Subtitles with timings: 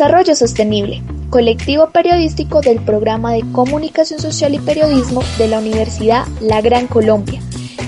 [0.00, 6.62] Desarrollo Sostenible, colectivo periodístico del programa de Comunicación Social y Periodismo de la Universidad La
[6.62, 7.42] Gran Colombia,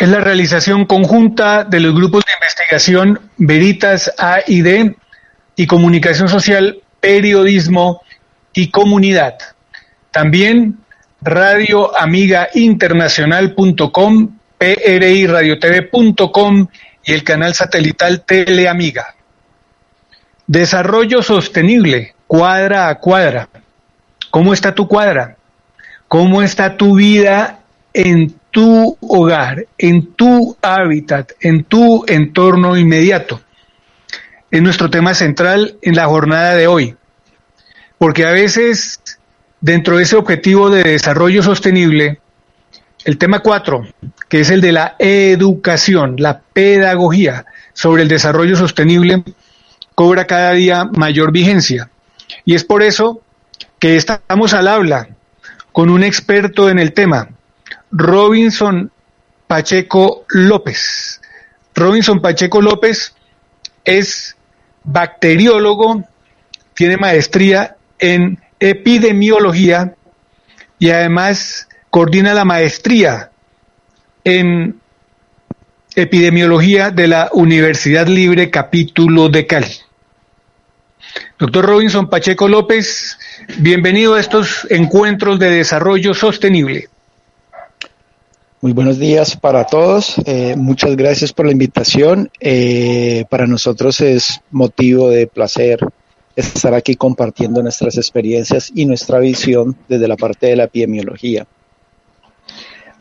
[0.06, 4.96] Es la realización conjunta de los grupos de investigación Veritas A y D
[5.56, 8.04] y Comunicación Social, Periodismo
[8.54, 9.34] y Comunidad.
[10.12, 10.78] También
[11.22, 16.68] Radio Amiga Internacional.com, PRI radiotv.com
[17.04, 19.16] y el canal satelital Teleamiga.
[20.46, 23.50] Desarrollo sostenible, cuadra a cuadra.
[24.30, 25.38] ¿Cómo está tu cuadra?
[26.08, 27.62] ¿Cómo está tu vida
[27.92, 33.42] en tu hogar, en tu hábitat, en tu entorno inmediato.
[34.50, 36.96] Es nuestro tema central en la jornada de hoy,
[37.98, 39.02] porque a veces
[39.60, 42.22] dentro de ese objetivo de desarrollo sostenible,
[43.04, 43.90] el tema 4,
[44.30, 49.22] que es el de la educación, la pedagogía sobre el desarrollo sostenible,
[49.96, 51.90] cobra cada día mayor vigencia.
[52.46, 53.22] Y es por eso
[53.80, 55.10] que estamos al habla
[55.74, 57.35] con un experto en el tema,
[57.98, 58.92] Robinson
[59.48, 61.22] Pacheco López.
[61.74, 63.16] Robinson Pacheco López
[63.86, 64.36] es
[64.84, 66.04] bacteriólogo,
[66.74, 69.96] tiene maestría en epidemiología
[70.78, 73.32] y además coordina la maestría
[74.26, 74.82] en
[75.96, 79.74] epidemiología de la Universidad Libre Capítulo de Cali.
[81.40, 83.18] Doctor Robinson Pacheco López,
[83.60, 86.90] bienvenido a estos encuentros de desarrollo sostenible.
[88.66, 90.16] Muy buenos días para todos.
[90.26, 92.32] Eh, muchas gracias por la invitación.
[92.40, 95.78] Eh, para nosotros es motivo de placer
[96.36, 101.46] estar aquí compartiendo nuestras experiencias y nuestra visión desde la parte de la epidemiología.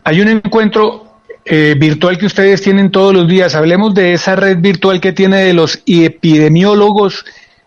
[0.05, 3.55] Hay un encuentro eh, virtual que ustedes tienen todos los días.
[3.55, 7.25] Hablemos de esa red virtual que tiene de los epidemiólogos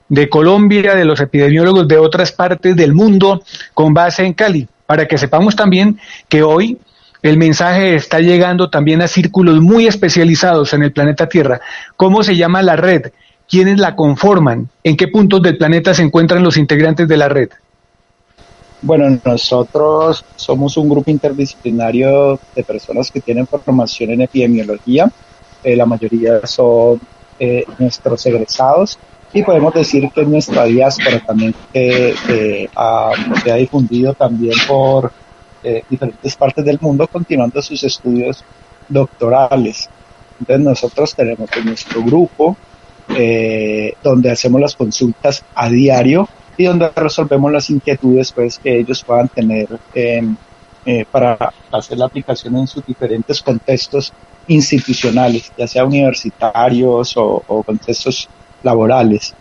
[0.07, 3.41] de Colombia, de los epidemiólogos de otras partes del mundo
[3.73, 5.99] con base en Cali, para que sepamos también
[6.29, 6.77] que hoy
[7.21, 11.61] el mensaje está llegando también a círculos muy especializados en el planeta Tierra.
[11.95, 13.11] ¿Cómo se llama la red?
[13.49, 14.69] ¿Quiénes la conforman?
[14.83, 17.49] ¿En qué puntos del planeta se encuentran los integrantes de la red?
[18.81, 25.11] Bueno, nosotros somos un grupo interdisciplinario de personas que tienen formación en epidemiología.
[25.63, 26.99] Eh, la mayoría son
[27.39, 28.99] eh, nuestros egresados
[29.33, 35.11] y podemos decir que nuestra diáspora también que se ha difundido también por
[35.89, 38.43] diferentes partes del mundo continuando sus estudios
[38.87, 39.89] doctorales.
[40.39, 42.55] Entonces nosotros tenemos nuestro grupo
[43.09, 46.27] eh, donde hacemos las consultas a diario
[46.57, 50.35] y donde resolvemos las inquietudes pues que ellos puedan tener em,
[50.85, 54.13] eh, para hacer la aplicación en sus diferentes contextos
[54.47, 58.29] institucionales, ya sea universitarios o contextos
[58.63, 59.33] laborales.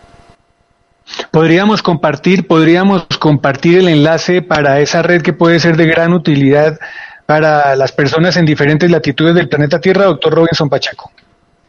[1.31, 6.79] Podríamos compartir, podríamos compartir el enlace para esa red que puede ser de gran utilidad
[7.25, 11.11] para las personas en diferentes latitudes del planeta Tierra, doctor Robinson Pacheco.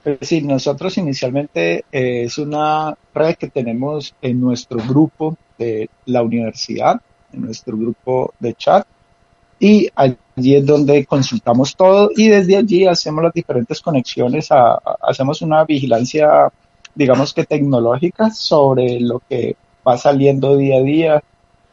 [0.02, 6.22] Pues sí, nosotros inicialmente eh, es una red que tenemos en nuestro grupo de la
[6.22, 7.00] universidad,
[7.32, 8.86] en nuestro grupo de chat,
[9.58, 14.48] y allí es donde consultamos todo y desde allí hacemos las diferentes conexiones,
[15.02, 16.52] hacemos una vigilancia
[16.98, 19.54] digamos que tecnológicas sobre lo que
[19.86, 21.22] va saliendo día a día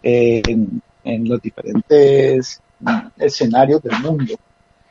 [0.03, 0.81] en,
[1.27, 2.61] los diferentes
[3.17, 4.35] escenarios del mundo.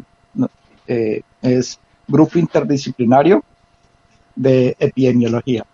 [0.87, 3.43] eh, es grupo interdisciplinario
[4.35, 5.65] de epidemiología.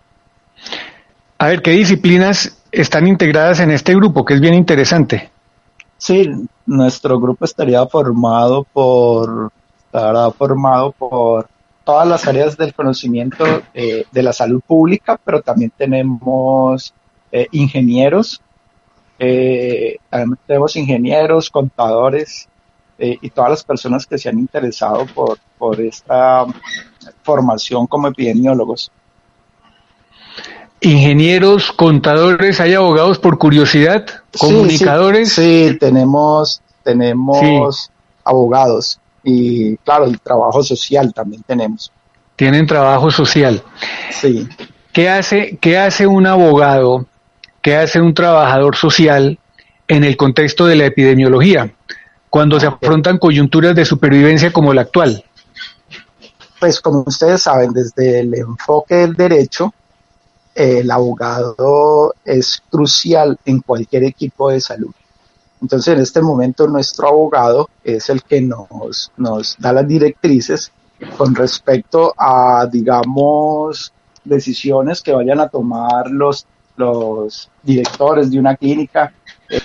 [1.38, 5.30] A ver, ¿qué disciplinas están integradas en este grupo, que es bien interesante?
[5.98, 6.27] Sí,
[6.65, 9.51] nuestro grupo estaría formado por,
[9.86, 11.48] estará formado por
[11.85, 16.93] todas las áreas del conocimiento eh, de la salud pública, pero también tenemos
[17.31, 18.41] eh, ingenieros,
[19.19, 22.49] eh, también tenemos ingenieros, contadores
[22.97, 26.45] y todas las personas que se han interesado por, por esta
[27.23, 28.89] formación como epidemiólogos.
[30.79, 34.05] Ingenieros, contadores, hay abogados por curiosidad,
[34.39, 35.33] comunicadores.
[35.33, 37.91] Sí, tenemos, tenemos
[38.23, 41.92] abogados y claro, el trabajo social también tenemos.
[42.36, 43.63] Tienen trabajo social.
[44.12, 44.48] Sí.
[44.94, 47.07] ¿Qué hace, qué hace un abogado,
[47.62, 49.39] qué hace un trabajador social
[49.88, 51.74] en el contexto de la epidemiología
[52.30, 55.24] cuando se afrontan coyunturas de supervivencia como la actual?
[56.60, 59.74] Pues como ustedes saben, desde el enfoque del derecho,
[60.54, 64.92] el abogado es crucial en cualquier equipo de salud.
[65.61, 70.71] Entonces, en este momento, nuestro abogado es el que nos, nos da las directrices
[71.17, 73.93] con respecto a, digamos,
[74.23, 79.13] decisiones que vayan a tomar los, los directores de una clínica.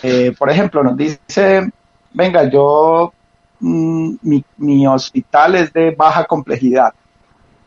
[0.03, 1.71] Eh, por ejemplo, nos dice,
[2.13, 3.13] venga, yo,
[3.61, 6.93] mm, mi, mi hospital es de baja complejidad.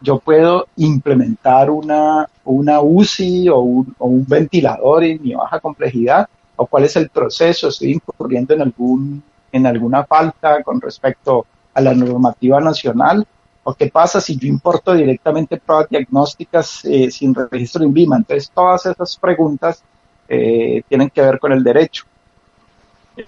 [0.01, 6.27] Yo puedo implementar una, una UCI o un, o un ventilador en mi baja complejidad
[6.55, 11.81] o cuál es el proceso, estoy incurriendo en algún en alguna falta con respecto a
[11.81, 13.25] la normativa nacional
[13.63, 18.17] o qué pasa si yo importo directamente pruebas diagnósticas eh, sin registro en VIMA.
[18.17, 19.83] Entonces todas esas preguntas
[20.27, 22.05] eh, tienen que ver con el derecho.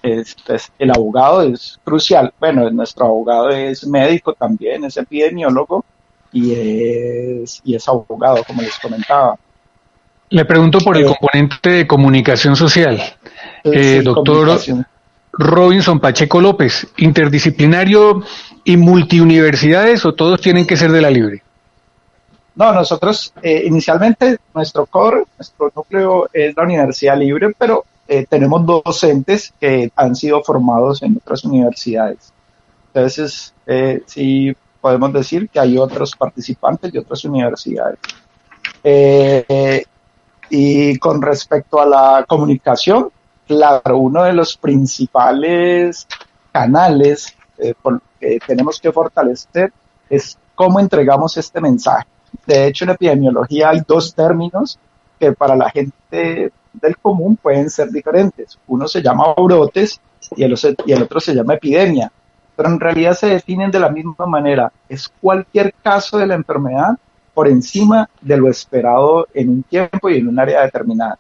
[0.01, 2.33] Entonces, el abogado es crucial.
[2.39, 5.85] Bueno, nuestro abogado es médico también, es epidemiólogo
[6.31, 9.37] y es, y es abogado, como les comentaba.
[10.29, 13.01] Le pregunto por el eh, componente de comunicación social.
[13.63, 14.59] Eh, doctor
[15.33, 18.23] Robinson Pacheco López, ¿interdisciplinario
[18.63, 21.43] y multiuniversidades o todos tienen que ser de la libre?
[22.55, 27.85] No, nosotros eh, inicialmente nuestro core, nuestro núcleo es la Universidad Libre, pero
[28.29, 32.31] tenemos docentes que han sido formados en otras universidades.
[32.93, 33.51] Entonces,
[34.05, 37.97] sí podemos decir que hay otros participantes de otras universidades.
[38.83, 39.83] Eh,
[40.49, 43.09] y con respecto a la comunicación,
[43.47, 46.07] claro, uno de los principales
[46.51, 47.73] canales eh,
[48.19, 49.71] que tenemos que fortalecer
[50.09, 52.07] es cómo entregamos este mensaje.
[52.45, 54.79] De hecho, en epidemiología hay dos términos
[55.19, 58.59] que para la gente del común pueden ser diferentes.
[58.67, 59.99] Uno se llama brotes
[60.35, 60.55] y el,
[60.85, 62.11] y el otro se llama epidemia,
[62.55, 64.71] pero en realidad se definen de la misma manera.
[64.89, 66.97] Es cualquier caso de la enfermedad
[67.35, 71.19] por encima de lo esperado en un tiempo y en un área determinada.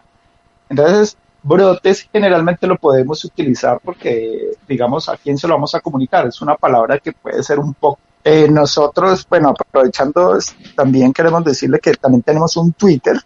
[0.69, 6.25] Entonces, brotes generalmente lo podemos utilizar porque, digamos, a quién se lo vamos a comunicar.
[6.25, 7.99] Es una palabra que puede ser un poco...
[8.23, 10.39] Eh, nosotros, bueno, aprovechando,
[10.75, 13.19] también queremos decirle que también tenemos un Twitter,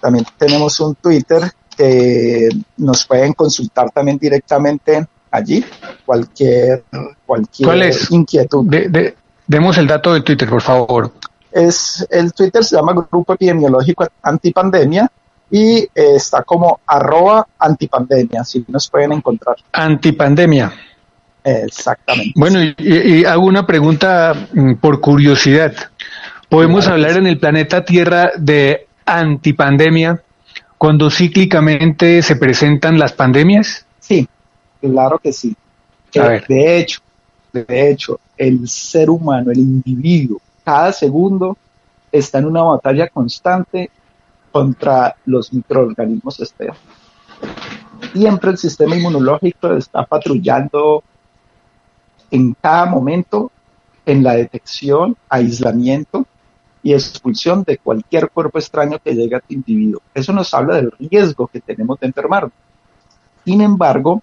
[0.00, 1.42] también tenemos un Twitter
[1.76, 5.62] que nos pueden consultar también directamente allí,
[6.06, 6.84] cualquier,
[7.26, 8.66] cualquier inquietud.
[9.46, 11.12] demos el dato de Twitter, por favor
[11.54, 15.10] es el Twitter se llama Grupo Epidemiológico Antipandemia
[15.50, 19.56] y eh, está como arroba antipandemia, así nos pueden encontrar.
[19.72, 20.72] Antipandemia.
[21.44, 22.32] Exactamente.
[22.34, 25.74] Bueno, y, hago una pregunta mm, por curiosidad.
[26.48, 30.20] ¿Podemos hablar en el planeta Tierra de antipandemia
[30.76, 33.86] cuando cíclicamente se presentan las pandemias?
[34.00, 34.26] Sí,
[34.80, 35.54] claro que sí.
[36.14, 37.00] Eh, de hecho,
[37.52, 41.56] de hecho, el ser humano, el individuo, cada segundo
[42.10, 43.90] está en una batalla constante
[44.50, 46.78] contra los microorganismos externos.
[48.12, 51.02] Siempre el sistema inmunológico está patrullando
[52.30, 53.50] en cada momento
[54.06, 56.26] en la detección, aislamiento
[56.82, 60.02] y expulsión de cualquier cuerpo extraño que llegue a tu individuo.
[60.14, 62.50] Eso nos habla del riesgo que tenemos de enfermar.
[63.44, 64.22] Sin embargo,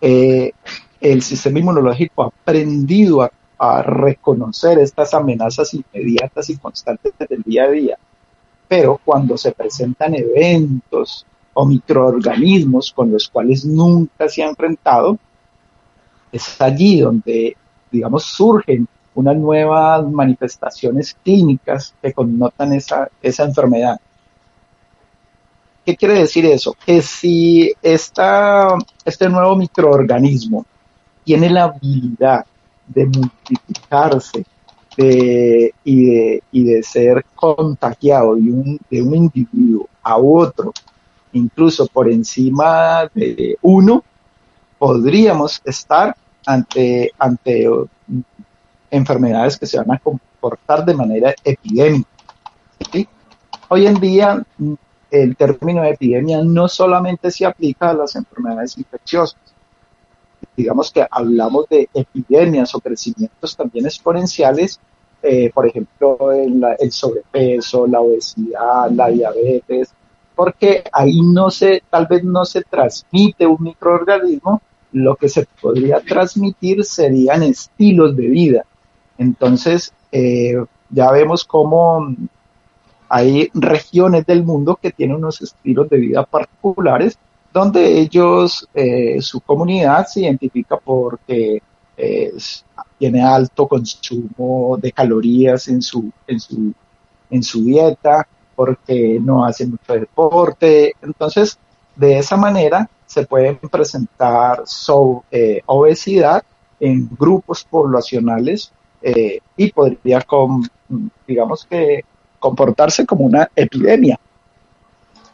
[0.00, 0.52] eh,
[1.00, 3.30] el sistema inmunológico ha aprendido a
[3.64, 7.98] a reconocer estas amenazas inmediatas y constantes del día a día.
[8.66, 15.16] Pero cuando se presentan eventos o microorganismos con los cuales nunca se ha enfrentado,
[16.32, 17.56] es allí donde,
[17.88, 24.00] digamos, surgen unas nuevas manifestaciones clínicas que connotan esa, esa enfermedad.
[25.86, 26.74] ¿Qué quiere decir eso?
[26.84, 30.66] Que si esta, este nuevo microorganismo
[31.22, 32.44] tiene la habilidad
[32.86, 34.44] de multiplicarse
[34.96, 40.72] de, y, de, y de ser contagiado de un, de un individuo a otro,
[41.32, 44.04] incluso por encima de uno,
[44.78, 47.68] podríamos estar ante, ante
[48.90, 52.08] enfermedades que se van a comportar de manera epidémica.
[53.68, 54.44] Hoy en día
[55.10, 59.51] el término de epidemia no solamente se aplica a las enfermedades infecciosas,
[60.56, 64.80] digamos que hablamos de epidemias o crecimientos también exponenciales,
[65.22, 69.94] eh, por ejemplo, el, el, sobrepeso, la obesidad, la diabetes,
[70.34, 74.60] porque ahí no se, tal vez no se transmite un microorganismo,
[74.92, 78.64] lo que se podría transmitir serían estilos de vida.
[79.18, 80.56] Entonces, eh,
[80.90, 82.14] ya vemos cómo
[83.08, 87.18] hay regiones del mundo que tienen unos estilos de vida particulares
[87.52, 91.62] donde ellos, eh, su comunidad se identifica porque
[91.96, 92.32] eh,
[92.98, 96.72] tiene alto consumo de calorías en su, en su,
[97.30, 100.94] en su dieta, porque no hace mucho deporte.
[101.02, 101.58] Entonces,
[101.94, 104.64] de esa manera se pueden presentar
[105.30, 106.42] eh, obesidad
[106.80, 108.72] en grupos poblacionales
[109.56, 110.24] y podría,
[111.26, 112.04] digamos que,
[112.38, 114.18] comportarse como una epidemia.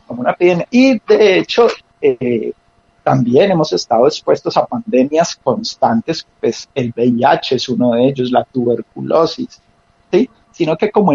[0.06, 0.66] Como una epidemia.
[0.70, 1.68] Y de hecho,
[2.00, 2.52] eh,
[3.02, 8.44] también hemos estado expuestos a pandemias constantes, pues el VIH es uno de ellos, la
[8.44, 9.62] tuberculosis,
[10.10, 10.28] ¿sí?
[10.52, 11.12] Sino que como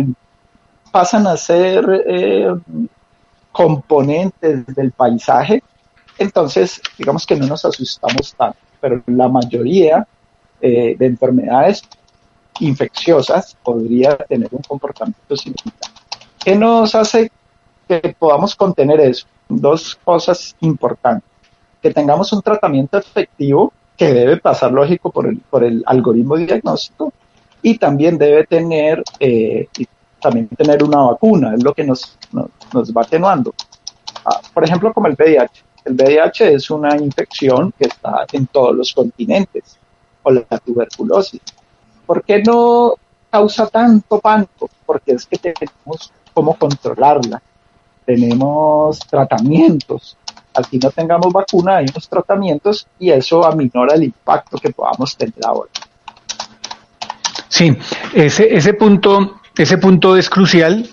[0.91, 2.53] pasan a ser eh,
[3.51, 5.61] componentes del paisaje,
[6.17, 10.07] entonces digamos que no nos asustamos tanto, pero la mayoría
[10.61, 11.83] eh, de enfermedades
[12.59, 15.65] infecciosas podría tener un comportamiento similar.
[16.43, 17.31] ¿Qué nos hace
[17.87, 19.27] que podamos contener eso?
[19.49, 21.29] dos cosas importantes.
[21.81, 27.13] Que tengamos un tratamiento efectivo que debe pasar lógico por el, por el algoritmo diagnóstico
[27.61, 29.67] y también debe tener, eh,
[30.19, 33.53] también tener una vacuna, es lo que nos, nos, va atenuando.
[34.25, 35.63] Ah, por ejemplo, como el VIH.
[35.85, 39.77] El VIH es una infección que está en todos los continentes,
[40.23, 41.41] o la tuberculosis.
[42.05, 42.93] ¿Por qué no
[43.29, 44.69] causa tanto pánico?
[44.85, 47.41] Porque es que tenemos cómo controlarla
[48.05, 50.17] tenemos tratamientos.
[50.55, 55.33] Aquí no tengamos vacuna, hay unos tratamientos y eso aminora el impacto que podamos tener
[55.45, 55.71] ahora.
[57.47, 57.75] Sí,
[58.13, 60.87] ese, ese, punto, ese punto es crucial.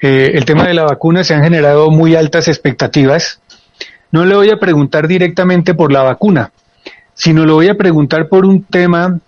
[0.00, 3.40] Eh, el tema de la vacuna se han generado muy altas expectativas.
[4.10, 6.52] No le voy a preguntar directamente por la vacuna,
[7.14, 9.18] sino le voy a preguntar por un tema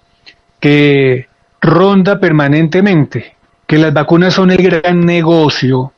[0.58, 1.26] que
[1.60, 3.36] ronda permanentemente,
[3.66, 5.92] que las vacunas son el gran negocio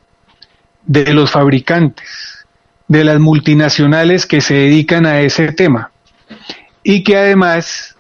[0.87, 2.47] de los fabricantes,
[2.89, 5.91] de las multinacionales que se dedican a ese tema.
[6.83, 7.97] Y que además,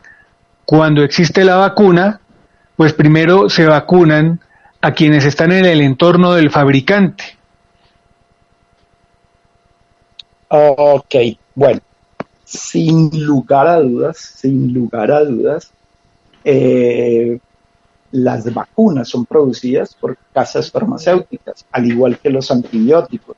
[0.64, 2.20] cuando existe la vacuna,
[2.76, 4.40] pues primero se vacunan
[4.80, 7.38] a quienes están en el entorno del fabricante.
[10.48, 11.14] Ok,
[11.54, 11.80] bueno,
[12.44, 15.72] sin lugar a dudas, sin lugar a dudas,
[16.44, 17.38] eh,
[18.12, 23.36] las vacunas son producidas por casas farmacéuticas, al igual que los antibióticos.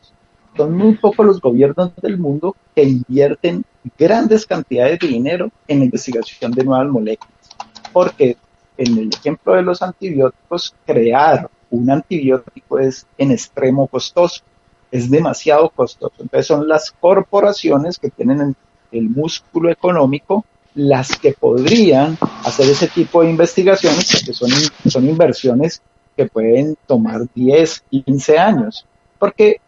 [0.56, 3.64] Son muy pocos los gobiernos del mundo que invierten
[3.98, 7.50] grandes cantidades de dinero en investigación de nuevas moléculas,
[7.92, 8.36] porque
[8.76, 14.42] en el ejemplo de los antibióticos, crear un antibiótico es en extremo costoso,
[14.90, 16.14] es demasiado costoso.
[16.18, 18.54] Entonces son las corporaciones que tienen
[18.92, 24.50] el músculo económico las que podrían hacer ese tipo de investigaciones, porque son,
[24.90, 25.80] son inversiones
[26.16, 28.86] que pueden tomar 10, 15 años,
[29.18, 29.60] porque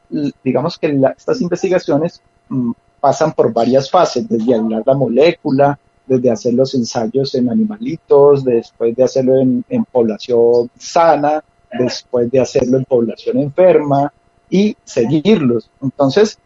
[0.42, 6.54] digamos que estas investigaciones mm, pasan por varias fases, desde aislar la molécula, desde hacer
[6.54, 11.42] los ensayos en animalitos, después de hacerlo en, población sana,
[11.78, 14.12] después de hacerlo en población enferma
[14.48, 15.68] y seguirlos.
[15.82, 16.38] Entonces,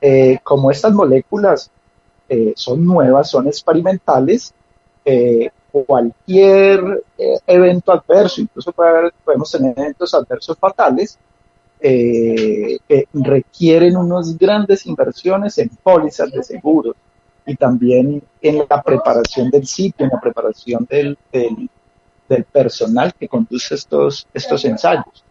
[0.00, 1.70] eh, como estas moléculas
[2.28, 4.52] eh, son nuevas, son experimentales,
[5.04, 5.50] eh,
[5.86, 11.18] cualquier eh, evento adverso, incluso podemos tener eventos adversos fatales,
[11.80, 16.96] que requieren unas grandes inversiones en pólizas de seguros
[17.46, 23.76] y también en la preparación del sitio, en la preparación del, del, personal que conduce
[23.76, 25.24] estos, estos ensayos.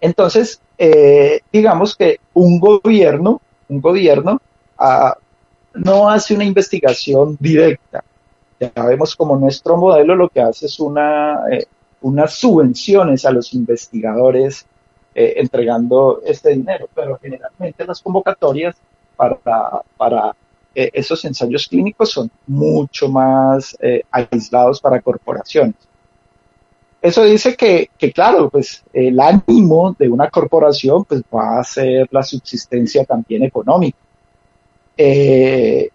[0.00, 0.60] Entonces,
[1.52, 4.40] digamos que un gobierno, un gobierno
[4.78, 5.16] ah,
[5.74, 8.04] no hace una investigación directa.
[8.60, 11.66] Ya vemos como nuestro modelo lo que hace es una, eh,
[12.02, 14.64] unas subvenciones a los investigadores
[15.14, 18.76] eh, entregando este dinero, pero generalmente las convocatorias
[19.16, 19.36] para,
[19.96, 20.34] para
[20.74, 23.76] eh, esos ensayos clínicos son mucho más
[24.10, 25.76] aislados para corporaciones.
[27.02, 32.08] eso dice que, que, claro, pues el ánimo de una corporación pues va a ser
[32.10, 33.98] la subsistencia también económica.
[34.96, 35.88] Eh,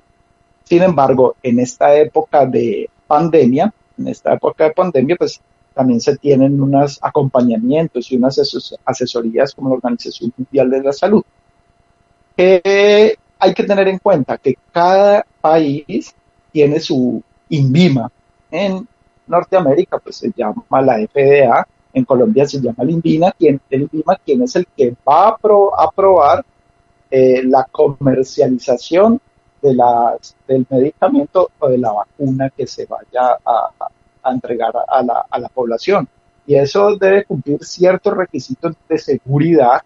[0.63, 5.41] sin embargo, en esta época de pandemia, en esta época de pandemia, pues
[5.73, 8.39] también se tienen unos acompañamientos y unas
[8.85, 11.23] asesorías como la Organización Mundial de la Salud.
[12.35, 16.13] Que hay que tener en cuenta que cada país
[16.51, 18.11] tiene su INVIMA.
[18.51, 18.87] En
[19.27, 24.19] Norteamérica, pues se llama la FDA, en Colombia se llama el INVIMA, quien, el INVIMA,
[24.25, 26.45] es el que va a aprobar
[27.11, 29.19] eh, la comercialización
[29.61, 35.25] de las, del medicamento o de la vacuna que se vaya a, entregar a la,
[35.29, 36.07] a la población.
[36.45, 39.81] Y eso debe cumplir ciertos requisitos de seguridad,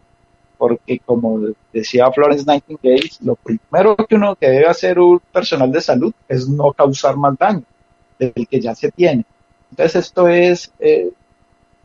[0.57, 1.39] porque como
[1.71, 6.47] decía Florence Nightingale, lo primero que uno que debe hacer un personal de salud es
[6.47, 7.63] no causar más daño
[8.19, 9.25] del que ya se tiene.
[9.71, 11.09] Entonces esto es, eh,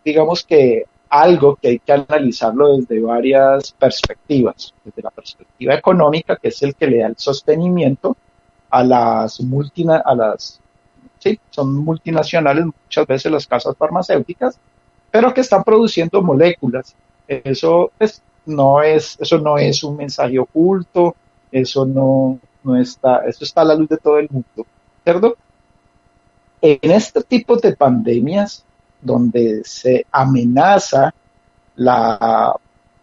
[0.05, 6.49] digamos que algo que hay que analizarlo desde varias perspectivas, desde la perspectiva económica, que
[6.49, 8.17] es el que le da el sostenimiento
[8.71, 10.61] a las multina, a las
[11.19, 14.59] sí, son multinacionales muchas veces las casas farmacéuticas,
[15.11, 16.95] pero que están produciendo moléculas.
[17.27, 21.15] Eso pues, no es, eso no es un mensaje oculto,
[21.51, 24.67] eso no, no está, eso está a la luz de todo el mundo,
[25.05, 25.37] ¿cierto?
[26.61, 28.65] En este tipo de pandemias,
[29.01, 31.15] donde se amenaza
[31.77, 32.55] la,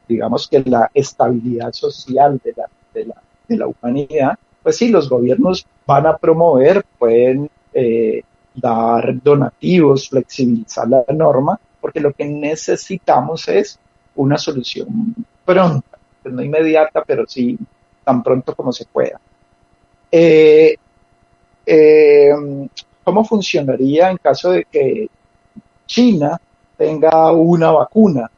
[0.08, 3.16] digamos que la estabilidad social de la, de la,
[3.48, 8.24] de la humanidad, pues sí, los gobiernos van a promover, pueden eh,
[8.54, 13.80] dar donativos, flexibilizar la norma, porque lo que necesitamos es
[14.16, 17.58] una solución pronta, pues no inmediata, pero sí
[18.04, 19.20] tan pronto como se pueda.
[20.12, 20.76] Eh,
[21.66, 22.34] eh,
[23.04, 25.10] ¿Cómo funcionaría en caso de que
[25.86, 26.40] China
[26.78, 28.30] tenga una vacuna?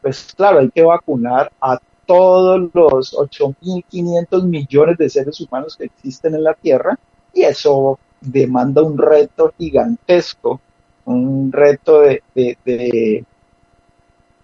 [0.00, 6.34] Pues claro, hay que vacunar a todos los 8.500 millones de seres humanos que existen
[6.34, 6.98] en la Tierra
[7.32, 10.60] y eso demanda un reto gigantesco,
[11.04, 13.24] un reto de,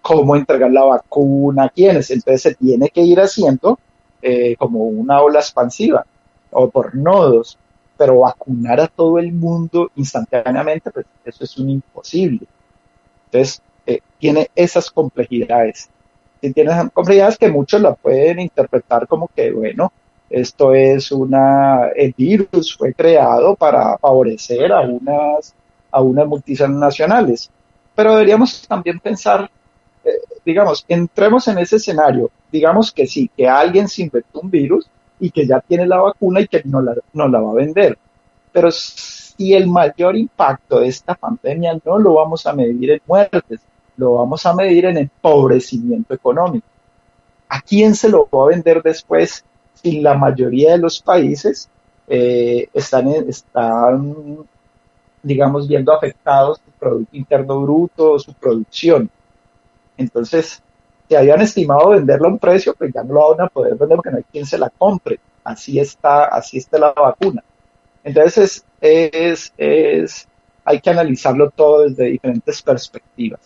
[0.01, 2.09] cómo entregar la vacuna a quiénes.
[2.11, 3.79] Entonces se tiene que ir haciendo
[4.21, 6.05] eh, como una ola expansiva
[6.51, 7.57] o por nodos,
[7.99, 12.47] pero vacunar a todo el mundo instantáneamente, pues eso es un imposible.
[13.25, 15.89] Entonces, eh, tiene esas complejidades.
[16.41, 19.91] Y tiene esas complejidades que muchos la pueden interpretar como que, bueno,
[20.29, 25.53] esto es una, el virus fue creado para favorecer a unas,
[25.91, 27.51] a unas multinacionales.
[27.95, 29.51] Pero deberíamos también pensar,
[30.05, 30.11] eh,
[30.45, 35.31] digamos, entremos en ese escenario, digamos que sí, que alguien se inventó un virus y
[35.31, 37.97] que ya tiene la vacuna y que no la, no la va a vender.
[38.51, 43.59] Pero si el mayor impacto de esta pandemia no lo vamos a medir en muertes,
[43.97, 46.65] lo vamos a medir en empobrecimiento económico.
[47.49, 49.43] ¿A quién se lo va a vender después
[49.83, 51.69] y la mayoría de los países
[52.07, 54.15] eh, están, están,
[55.21, 59.09] digamos, viendo afectados su Producto Interno Bruto, su producción.
[59.95, 60.63] Entonces,
[61.09, 63.95] si habían estimado venderlo a un precio, pues ya no lo van a poder vender
[63.95, 65.19] porque no hay quien se la compre.
[65.43, 67.43] Así está, así está la vacuna.
[68.03, 70.27] Entonces, es, es,
[70.63, 73.39] hay que analizarlo todo desde diferentes perspectivas.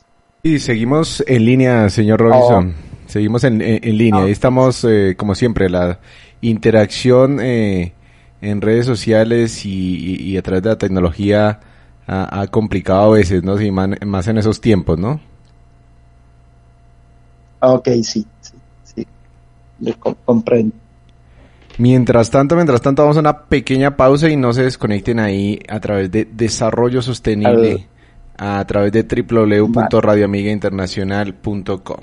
[0.44, 2.76] Y seguimos en línea, señor Robinson.
[2.78, 3.10] Oh.
[3.10, 4.22] Seguimos en, en, línea.
[4.22, 6.00] Ah, Ahí estamos, eh, como siempre, la
[6.42, 7.94] interacción eh,
[8.42, 11.62] en redes sociales y, y, a través de la tecnología
[12.08, 13.58] ha, ha complicado a veces, ¿no?
[13.58, 15.22] Sí, más en esos tiempos, ¿no?
[17.66, 19.08] Ok, sí, sí, sí.
[20.26, 20.76] comprendo.
[21.78, 25.80] Mientras tanto, mientras tanto, vamos a una pequeña pausa y no se desconecten ahí a
[25.80, 27.88] través de Desarrollo Sostenible,
[28.38, 32.02] a, través de www.radioamigainternacional.com.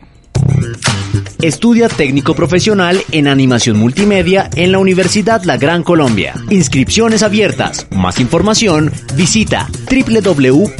[1.43, 6.35] Estudia técnico profesional en animación multimedia en la Universidad La Gran Colombia.
[6.51, 7.87] Inscripciones abiertas.
[7.91, 10.71] Más información, visita www.ugc.edu.co.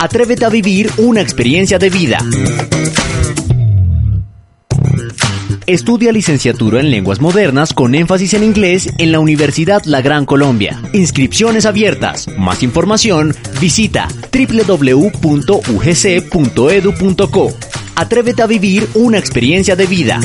[0.00, 2.18] Atrévete a vivir una experiencia de vida.
[5.66, 10.80] Estudia licenciatura en lenguas modernas con énfasis en inglés en la Universidad La Gran Colombia.
[10.92, 12.28] Inscripciones abiertas.
[12.38, 15.12] Más información, visita www.ugc.edu.co.
[17.96, 20.20] Atrévete a vivir una experiencia de vida.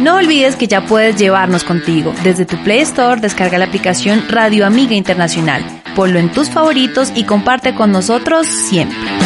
[0.00, 2.14] No olvides que ya puedes llevarnos contigo.
[2.24, 5.82] Desde tu Play Store descarga la aplicación Radio Amiga Internacional.
[5.94, 9.23] Ponlo en tus favoritos y comparte con nosotros siempre.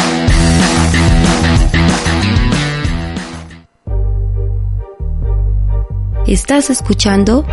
[6.29, 7.43] Estás escuchando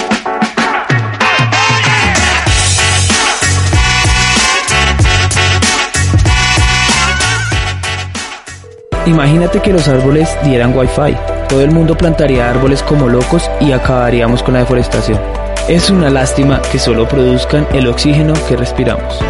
[9.05, 11.15] Imagínate que los árboles dieran wifi.
[11.51, 15.42] Todo el mundo plantaría árboles como locos y acabaríamos con la deforestación.
[15.69, 19.21] Es una lástima que solo produzcan el oxígeno que respiramos.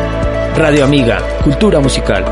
[0.56, 2.24] Radio Amiga, Cultura Musical.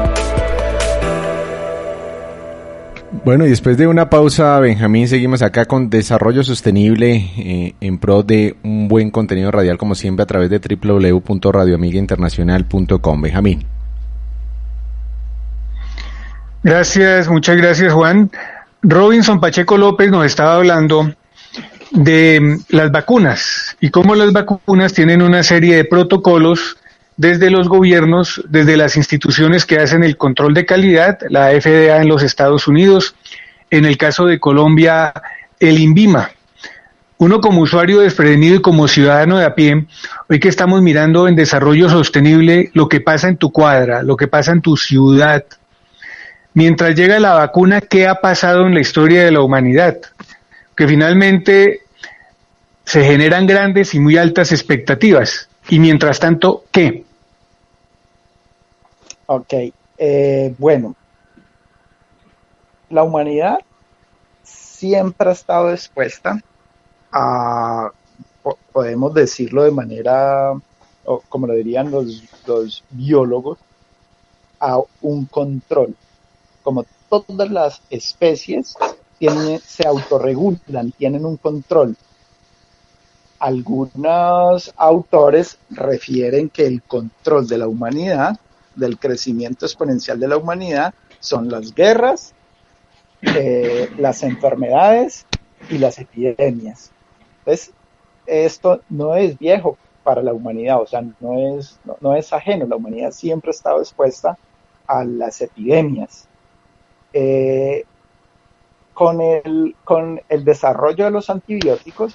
[3.26, 8.22] Bueno, y después de una pausa, Benjamín, seguimos acá con Desarrollo Sostenible eh, en pro
[8.22, 13.20] de un buen contenido radial, como siempre, a través de www.radioamigainternacional.com.
[13.20, 13.66] Benjamín.
[16.62, 18.30] Gracias, muchas gracias, Juan.
[18.82, 21.12] Robinson Pacheco López nos estaba hablando
[21.90, 26.76] de las vacunas y cómo las vacunas tienen una serie de protocolos
[27.16, 32.08] desde los gobiernos, desde las instituciones que hacen el control de calidad, la FDA en
[32.08, 33.14] los Estados Unidos,
[33.70, 35.12] en el caso de Colombia,
[35.58, 36.30] el INVIMA.
[37.18, 39.86] Uno como usuario desprevenido y como ciudadano de a pie,
[40.30, 44.26] hoy que estamos mirando en desarrollo sostenible lo que pasa en tu cuadra, lo que
[44.26, 45.44] pasa en tu ciudad,
[46.54, 49.98] mientras llega la vacuna, ¿qué ha pasado en la historia de la humanidad?
[50.76, 51.80] Que finalmente
[52.84, 55.48] se generan grandes y muy altas expectativas.
[55.68, 57.04] Y mientras tanto, ¿qué?
[59.26, 59.54] Ok,
[59.98, 60.96] eh, bueno,
[62.88, 63.58] la humanidad
[64.42, 66.40] siempre ha estado expuesta
[67.12, 67.92] a,
[68.72, 70.52] podemos decirlo de manera,
[71.04, 73.58] o como lo dirían los, los biólogos,
[74.58, 75.94] a un control.
[76.62, 78.74] Como todas las especies
[79.62, 81.96] se autorregulan, tienen un control.
[83.38, 88.38] Algunos autores refieren que el control de la humanidad
[88.74, 92.34] del crecimiento exponencial de la humanidad son las guerras,
[93.22, 95.26] eh, las enfermedades
[95.68, 96.90] y las epidemias.
[97.40, 97.72] Entonces,
[98.26, 102.76] esto no es viejo para la humanidad, o sea, no es, no, es ajeno, la
[102.76, 104.38] humanidad siempre ha estado expuesta
[104.86, 106.26] a las epidemias.
[107.12, 107.84] Eh,
[109.00, 112.14] con, el, con el desarrollo de los antibióticos,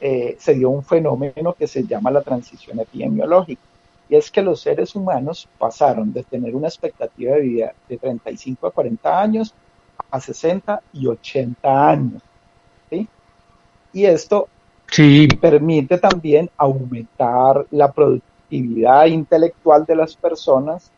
[0.00, 3.60] eh, se dio un fenómeno que se llama la transición epidemiológica
[4.08, 8.68] y es que los seres humanos pasaron de tener una expectativa de vida de 35
[8.68, 9.52] a 40 años
[10.12, 12.22] a 60 y 80 años.
[13.92, 14.48] Y esto
[15.40, 20.92] permite también aumentar la productividad intelectual de las personas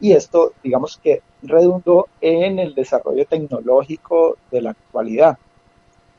[0.00, 5.38] y esto, digamos que redundó en el desarrollo tecnológico de la actualidad.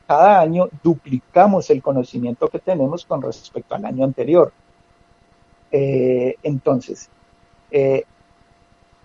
[0.06, 4.52] Cada año duplicamos el conocimiento que tenemos con respecto al año anterior.
[5.70, 7.10] Eh, entonces,
[7.70, 8.04] eh,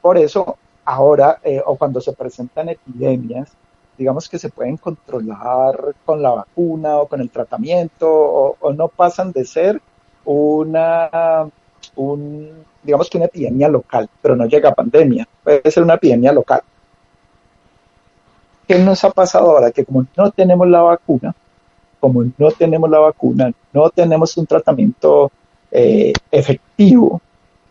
[0.01, 3.51] por eso ahora, eh, o cuando se presentan epidemias,
[3.97, 9.31] digamos que se pueden controlar con la vacuna o con el tratamiento, o, no pasan
[9.31, 9.81] de ser
[10.25, 11.49] una,
[11.95, 16.31] un, digamos que una epidemia local, pero no llega a pandemia, puede ser una epidemia
[16.31, 16.61] local.
[18.67, 19.71] ¿qué nos ha pasado ahora?
[19.71, 21.35] Que como no tenemos la vacuna,
[21.99, 25.31] como no tenemos la vacuna, no tenemos un tratamiento
[25.71, 27.21] eh, efectivo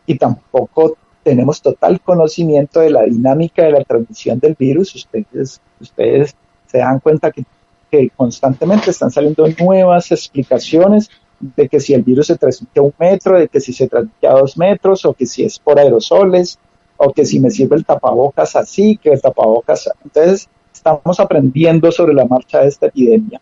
[0.07, 4.94] y tampoco tenemos total conocimiento de la dinámica de la transmisión del virus.
[4.94, 6.35] Ustedes, ustedes
[6.66, 7.44] se dan cuenta que,
[7.90, 11.11] que constantemente están saliendo nuevas explicaciones
[11.43, 14.27] de que si el virus se transmite a un metro, de que si se transmite
[14.27, 16.59] a dos metros, o que si es por aerosoles,
[16.97, 19.91] o que si me sirve el tapabocas así, que el tapabocas.
[20.05, 23.41] Entonces, estamos aprendiendo sobre la marcha de esta epidemia.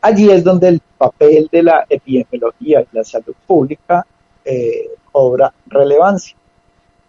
[0.00, 4.04] Allí es donde el papel de la epidemiología y la salud pública
[4.44, 6.36] eh, cobra relevancia,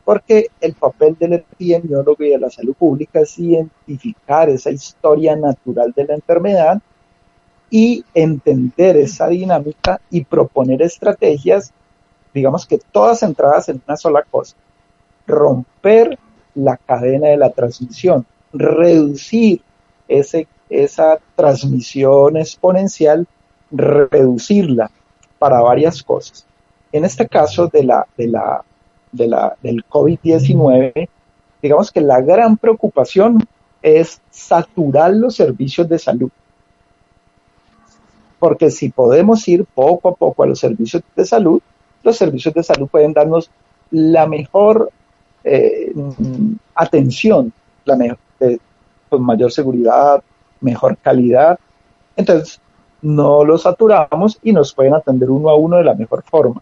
[0.06, 5.93] porque el papel del epidemiólogo y de la salud pública es identificar esa historia natural
[5.96, 6.82] de la enfermedad
[7.69, 11.73] y entender esa dinámica y proponer estrategias,
[12.34, 14.56] digamos que todas centradas en una sola cosa,
[15.25, 16.17] romper
[16.56, 19.62] la cadena de la transmisión, reducir
[20.08, 23.27] ese, esa transmisión exponencial,
[23.71, 24.89] reducirla
[25.38, 26.45] para varias cosas.
[26.91, 28.63] En este caso de la, de la,
[29.12, 31.10] de la, del COVID-19,
[31.62, 33.45] digamos que la gran preocupación
[33.82, 36.32] es saturar los servicios de salud
[38.39, 41.62] porque si podemos ir poco a poco a los servicios de salud,
[42.04, 43.50] los servicios de salud pueden darnos
[43.91, 44.91] la mejor
[45.43, 45.93] eh,
[46.76, 47.52] atención,
[47.86, 48.19] la mejor,
[49.10, 50.21] con mayor seguridad,
[50.62, 51.60] mejor calidad.
[52.15, 52.60] Entonces,
[53.02, 56.62] no los saturamos y nos pueden atender uno a uno de la mejor forma.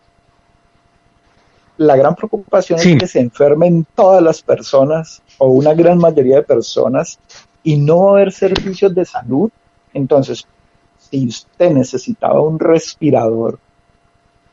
[1.77, 6.43] La gran preocupación es que se enfermen todas las personas o una gran mayoría de
[6.43, 7.19] personas
[7.63, 9.49] y no haber servicios de salud.
[9.93, 10.47] Entonces,
[11.09, 13.59] si usted necesitaba un respirador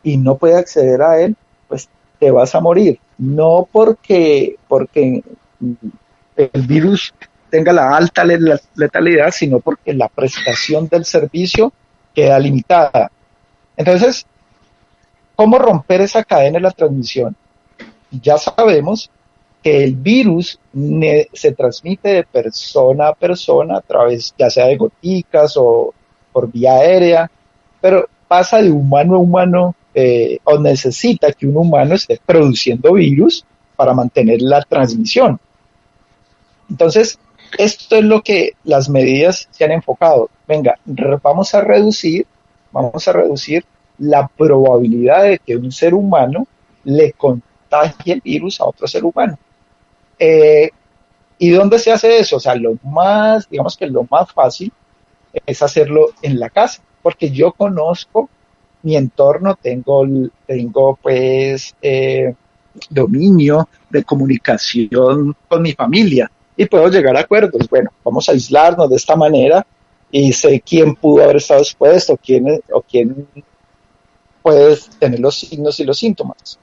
[0.03, 1.37] y no puede acceder a él,
[1.69, 1.88] pues
[2.19, 2.99] te vas a morir.
[3.19, 5.23] No porque, porque
[6.37, 7.15] el virus
[7.51, 11.73] tenga la alta letalidad, sino porque la prestación del servicio
[12.15, 13.11] queda limitada.
[13.77, 14.27] Entonces,
[15.37, 17.37] ¿cómo romper esa cadena de la transmisión?
[18.11, 19.11] Ya sabemos
[19.62, 20.59] que el virus
[21.33, 25.95] se transmite de persona a persona a través ya sea de goticas o
[26.33, 27.31] por vía aérea,
[27.81, 33.45] pero pasa de humano a humano eh, o necesita que un humano esté produciendo virus
[33.77, 35.38] para mantener la transmisión.
[36.71, 37.18] Entonces,
[37.59, 40.31] esto es lo que las medidas se han enfocado.
[40.49, 40.79] Venga,
[41.23, 42.27] vamos a reducir,
[42.73, 43.64] vamos a reducir
[43.99, 46.47] la probabilidad de que un ser humano
[46.85, 49.38] le contagie el virus a otro ser humano.
[50.18, 50.71] Eh,
[51.38, 52.37] ¿Y dónde se hace eso?
[52.37, 54.73] O sea, lo más, digamos que lo más fácil
[55.47, 58.29] es hacerlo en la casa, porque yo conozco
[58.83, 60.05] mi entorno, tengo,
[60.47, 62.35] tengo pues eh,
[62.90, 67.68] dominio de comunicación con mi familia y puedo llegar a acuerdos.
[67.68, 69.66] Bueno, vamos a aislarnos de esta manera
[70.11, 73.27] y sé quién pudo haber estado expuesto, quién, o quién
[74.42, 76.59] puede tener los signos y los síntomas.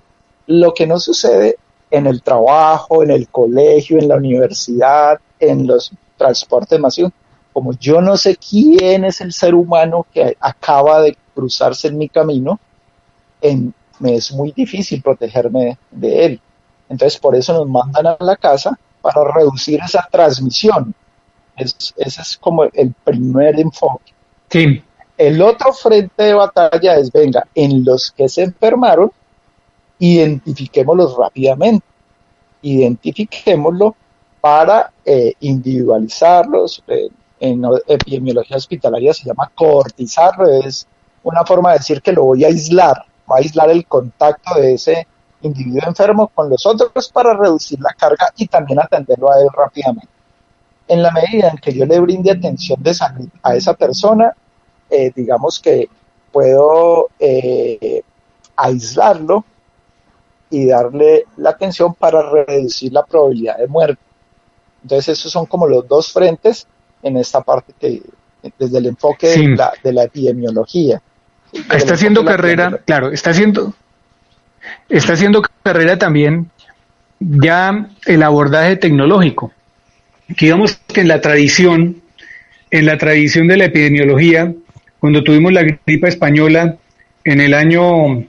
[0.47, 1.57] Lo que no sucede
[1.89, 7.11] en el trabajo, en el colegio, en la universidad, en los transportes masivos,
[7.59, 12.07] como yo no sé quién es el ser humano que acaba de cruzarse en mi
[12.07, 12.57] camino,
[13.99, 16.41] me es muy difícil protegerme de él.
[16.87, 20.95] Entonces, por eso nos mandan a la casa para reducir esa transmisión.
[21.57, 24.13] ese es como el primer enfoque.
[24.49, 24.81] Sí.
[25.17, 29.11] El otro frente de batalla es, venga, en los que se enfermaron,
[29.99, 31.85] identifiquémoslos rápidamente.
[32.61, 33.97] Identifiquémoslo
[34.39, 40.87] para eh, individualizarlos, eh, en epidemiología hospitalaria se llama cohortizarlo, es
[41.23, 44.73] una forma de decir que lo voy a aislar, voy a aislar el contacto de
[44.73, 45.07] ese
[45.41, 50.09] individuo enfermo con los otros para reducir la carga y también atenderlo a él rápidamente.
[50.87, 54.35] En la medida en que yo le brinde atención de salud a esa persona,
[54.89, 55.87] eh, digamos que
[56.31, 58.01] puedo eh,
[58.55, 59.45] aislarlo
[60.49, 64.01] y darle la atención para reducir la probabilidad de muerte.
[64.81, 66.67] Entonces esos son como los dos frentes
[67.03, 68.01] en esta parte que,
[68.57, 69.27] desde el enfoque
[69.83, 71.01] de, la, epidemiología.
[71.71, 73.73] Está haciendo carrera, claro, está haciendo,
[74.87, 76.49] está haciendo carrera también
[77.19, 79.51] ya el abordaje tecnológico.
[80.27, 82.01] Digamos que en la tradición,
[82.71, 84.53] en la tradición de la epidemiología,
[84.99, 86.77] cuando tuvimos la gripa española
[87.23, 88.25] en el año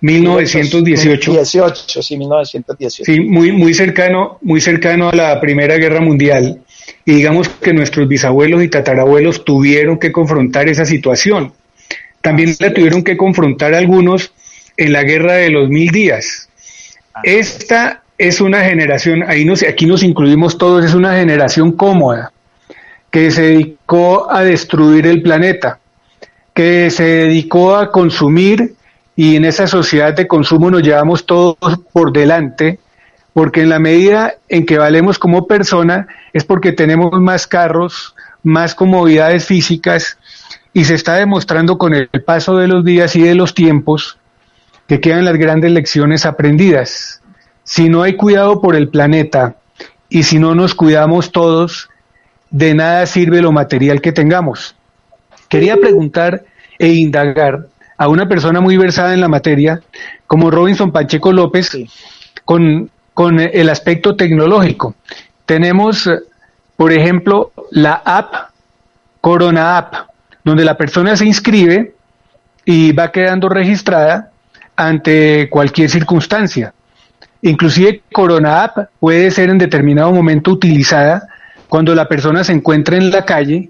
[0.00, 1.32] 1918.
[1.32, 3.04] 18, sí, 1918.
[3.04, 6.60] Sí, muy, muy cercano, muy cercano a la Primera Guerra Mundial
[7.08, 11.54] y digamos que nuestros bisabuelos y tatarabuelos tuvieron que confrontar esa situación.
[12.20, 14.30] También la tuvieron que confrontar algunos
[14.76, 16.50] en la guerra de los mil días.
[17.22, 22.30] Esta es una generación, ahí nos, aquí nos incluimos todos, es una generación cómoda,
[23.10, 25.78] que se dedicó a destruir el planeta,
[26.52, 28.74] que se dedicó a consumir
[29.16, 31.56] y en esa sociedad de consumo nos llevamos todos
[31.90, 32.78] por delante,
[33.32, 38.74] porque en la medida en que valemos como persona es porque tenemos más carros, más
[38.74, 40.18] comodidades físicas
[40.72, 44.18] y se está demostrando con el paso de los días y de los tiempos
[44.86, 47.20] que quedan las grandes lecciones aprendidas.
[47.62, 49.56] Si no hay cuidado por el planeta
[50.08, 51.90] y si no nos cuidamos todos,
[52.50, 54.74] de nada sirve lo material que tengamos.
[55.48, 56.44] Quería preguntar
[56.78, 59.82] e indagar a una persona muy versada en la materia,
[60.26, 61.70] como Robinson Pacheco López,
[62.44, 64.94] con, con el aspecto tecnológico.
[65.44, 66.08] Tenemos,
[66.76, 68.32] por ejemplo, la app
[69.20, 69.94] Corona App,
[70.44, 71.94] donde la persona se inscribe
[72.64, 74.30] y va quedando registrada
[74.76, 76.72] ante cualquier circunstancia.
[77.42, 81.26] Inclusive Corona App puede ser en determinado momento utilizada
[81.68, 83.68] cuando la persona se encuentra en la calle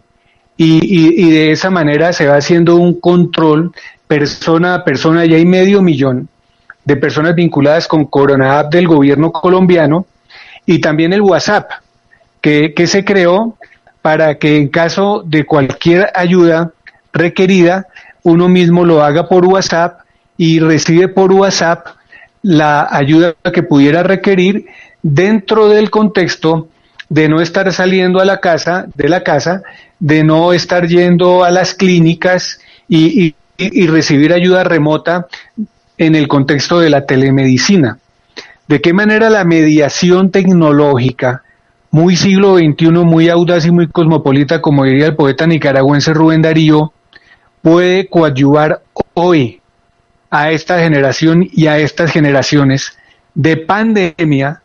[0.58, 3.72] y, de esa manera se va haciendo un control
[4.06, 5.24] persona a persona.
[5.24, 6.28] Ya hay medio millón
[6.88, 10.06] de personas vinculadas con Corona App del gobierno colombiano
[10.64, 11.70] y también el WhatsApp,
[12.40, 13.58] que, que se creó
[14.00, 16.72] para que en caso de cualquier ayuda
[17.12, 17.88] requerida,
[18.22, 20.00] uno mismo lo haga por WhatsApp
[20.38, 21.88] y recibe por WhatsApp
[22.40, 24.64] la ayuda que pudiera requerir
[25.02, 26.68] dentro del contexto
[27.10, 29.60] de no estar saliendo a la casa, de la casa,
[29.98, 33.34] de no estar yendo a las clínicas y,
[33.88, 35.26] recibir ayuda remota
[35.98, 37.98] en el contexto de la telemedicina.
[38.68, 41.42] ¿De qué manera la mediación tecnológica,
[41.90, 46.92] muy siglo XXI, muy audaz y muy cosmopolita, como diría el poeta nicaragüense Rubén Darío,
[47.62, 48.82] puede coadyuvar
[49.14, 49.60] hoy
[50.30, 52.96] a esta generación y a estas generaciones
[53.34, 54.62] de pandemia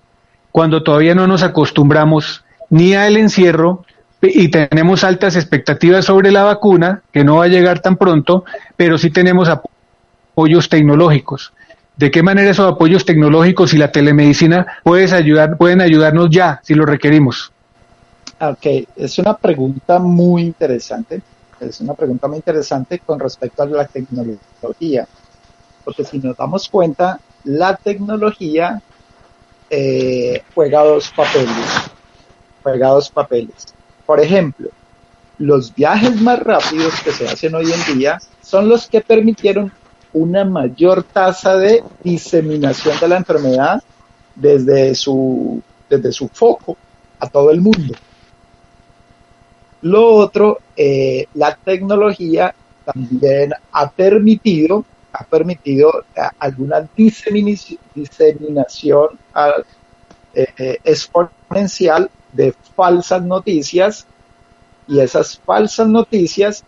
[0.51, 3.85] cuando todavía no nos acostumbramos ni al encierro
[4.21, 8.45] y tenemos altas expectativas sobre la vacuna, que no va a llegar tan pronto,
[8.77, 9.49] pero sí tenemos
[10.33, 11.53] apoyos tecnológicos.
[11.95, 16.73] ¿De qué manera esos apoyos tecnológicos y la telemedicina puedes ayudar, pueden ayudarnos ya si
[16.73, 17.51] lo requerimos?
[18.39, 21.21] Ok, es una pregunta muy interesante.
[21.59, 25.07] Es una pregunta muy interesante con respecto a la tecnología.
[25.85, 28.81] Porque si nos damos cuenta, la tecnología
[29.69, 31.91] eh, juega dos papeles.
[32.63, 33.67] Juega dos papeles.
[34.05, 34.69] Por ejemplo,
[35.37, 39.71] los viajes más rápidos que se hacen hoy en día son los que permitieron
[40.13, 43.83] una mayor tasa de diseminación de la enfermedad
[44.35, 46.77] desde su, desde su foco
[47.19, 47.93] a todo el mundo.
[49.81, 52.53] Lo otro, eh, la tecnología
[52.85, 59.09] también ha permitido ha permitido eh, alguna diseminación
[60.33, 64.07] eh, exponencial de falsas noticias
[64.87, 66.63] y esas falsas noticias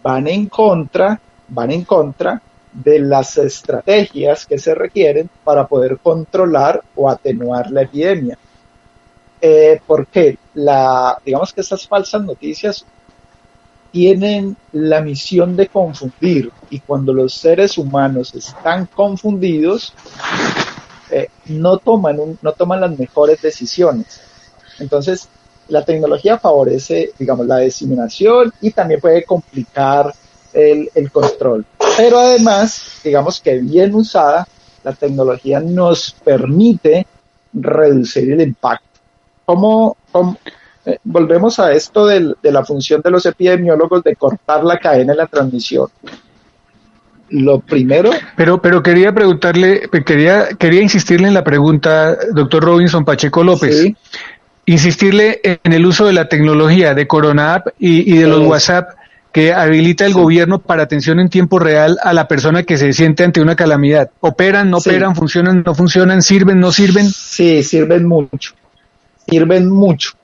[0.00, 2.40] van en contra, van en contra
[2.84, 8.38] de las estrategias que se requieren para poder controlar o atenuar la epidemia.
[9.86, 12.84] porque la, digamos que esas falsas noticias
[13.92, 19.94] tienen la misión de confundir y cuando los seres humanos están confundidos,
[21.10, 24.20] eh, no, toman no toman las mejores decisiones.
[24.78, 25.28] Entonces,
[25.68, 30.12] la tecnología favorece, digamos, la diseminación y también puede complicar
[30.52, 31.64] el, el control.
[31.96, 34.46] Pero además, digamos que bien usada,
[34.84, 37.06] la tecnología nos permite
[37.52, 38.86] reducir el impacto.
[39.44, 40.36] ¿Cómo, cómo,
[40.88, 45.18] eh, volvemos a esto de la función de los epidemiólogos de cortar la cadena de
[45.18, 45.88] la transmisión.
[47.28, 48.10] Lo primero.
[48.36, 53.92] Pero, pero quería preguntarle, quería, quería insistirle en la pregunta, doctor Robinson Pacheco López.
[54.64, 58.97] Insistirle en el uso de la tecnología de Corona App y, de los WhatsApp
[59.32, 63.24] que habilita el gobierno para atención en tiempo real a la persona que se siente
[63.24, 64.10] ante una calamidad.
[64.20, 67.06] ¿Operan, no operan, funcionan, no funcionan, sirven, no sirven?
[67.08, 68.54] Sí, sirven mucho.
[69.26, 70.18] Sirven mucho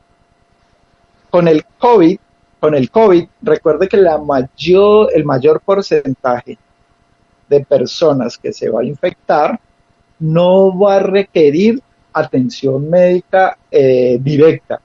[1.35, 2.17] con el COVID,
[2.61, 6.57] con el COVID, recuerde que la mayor, el mayor porcentaje
[7.49, 9.59] de personas que se va a infectar
[10.21, 11.83] no va a requerir
[12.13, 14.81] atención médica eh, directa.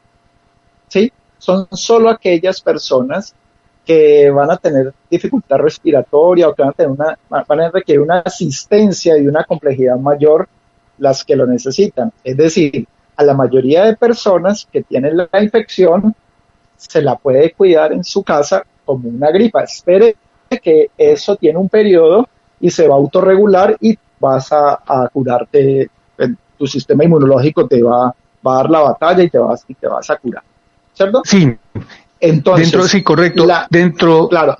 [0.88, 1.14] ¿Sí?
[1.38, 3.36] Son solo aquellas personas
[3.90, 8.02] que van a tener dificultad respiratoria o que van a, tener una, van a requerir
[8.02, 10.48] una asistencia y una complejidad mayor
[11.00, 12.14] las que lo necesitan.
[12.24, 16.14] Es decir, a la mayoría de personas que tienen la infección
[16.78, 19.64] se la puede cuidar en su casa como una gripa.
[19.64, 20.16] Espere
[20.62, 22.30] que eso tiene un periodo
[22.60, 25.90] y se va a autorregular y vas a, curarte,
[26.60, 28.14] tu sistema inmunológico te va, a
[28.44, 30.44] dar la batalla y te vas, y te vas a curar.
[30.94, 31.24] ¿Cierto?
[31.26, 31.58] Sí.
[32.20, 33.48] Entonces, dentro, sí, correcto.
[33.70, 34.28] dentro.
[34.28, 34.58] Claro.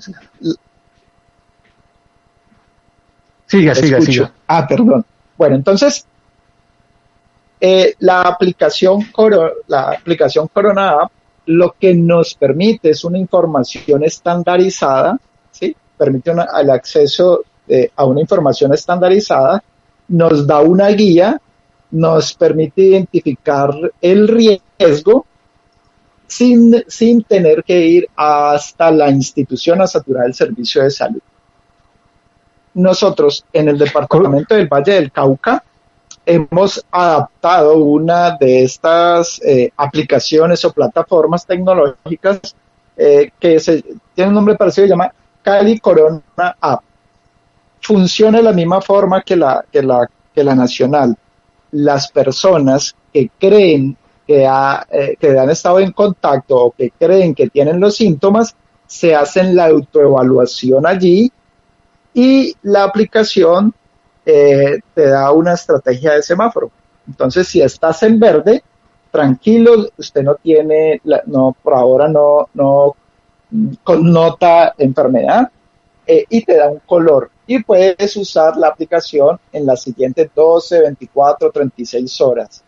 [3.46, 4.32] Siga, siga, siga.
[4.46, 5.04] Ah, perdón.
[5.36, 6.06] Bueno, entonces,
[7.60, 9.06] eh, la aplicación
[9.66, 11.12] la aplicación Corona App
[11.46, 15.18] lo que nos permite es una información estandarizada,
[15.50, 15.74] ¿sí?
[15.96, 17.42] Permite el acceso
[17.96, 19.62] a una información estandarizada,
[20.08, 21.40] nos da una guía,
[21.92, 25.26] nos permite identificar el riesgo
[26.30, 31.20] sin, sin tener que ir hasta la institución a saturar el servicio de salud.
[32.74, 35.64] Nosotros en el departamento del Valle del Cauca
[36.24, 42.54] hemos adaptado una de estas eh, aplicaciones o plataformas tecnológicas
[42.96, 43.82] eh, que se,
[44.14, 45.12] tiene un nombre parecido, se llama
[45.42, 46.22] Cali Corona
[46.60, 46.82] App.
[47.80, 51.16] Funciona de la misma forma que la, que la, que la nacional.
[51.72, 53.96] Las personas que creen
[54.30, 54.48] que,
[54.92, 58.54] eh, que han estado en contacto o que creen que tienen los síntomas,
[58.86, 61.32] se hacen la autoevaluación allí
[62.14, 63.74] y la aplicación
[64.24, 66.70] eh, te da una estrategia de semáforo.
[67.08, 68.62] Entonces, si estás en verde,
[69.10, 72.94] tranquilo, usted no tiene, no, por ahora no, no
[73.82, 75.50] connota enfermedad
[76.06, 77.32] eh, y te da un color.
[77.48, 82.62] Y puedes usar la aplicación en las siguientes 12, 24, 36 horas.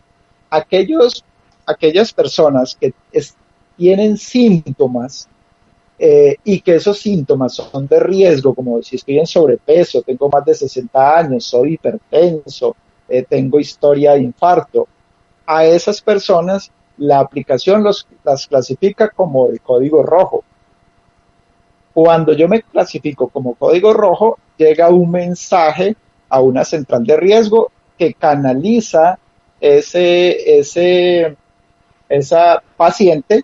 [0.49, 1.23] Aquellos,
[1.65, 2.93] aquellas personas que
[3.77, 5.27] tienen síntomas
[5.97, 10.43] eh, y que esos síntomas son de riesgo, como si estoy en sobrepeso, tengo más
[10.45, 12.75] de 60 años, soy hipertenso,
[13.07, 14.87] eh, tengo historia de infarto,
[15.45, 20.43] a esas personas la aplicación los, las clasifica como el código rojo.
[21.93, 25.95] Cuando yo me clasifico como código rojo, llega un mensaje
[26.29, 29.19] a una central de riesgo que canaliza
[29.59, 31.37] ese, ese,
[32.09, 33.43] esa paciente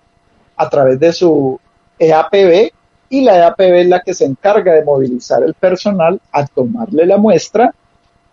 [0.55, 1.59] a través de su
[1.97, 2.71] EAPB
[3.09, 7.17] y la EAPB es la que se encarga de movilizar el personal a tomarle la
[7.17, 7.73] muestra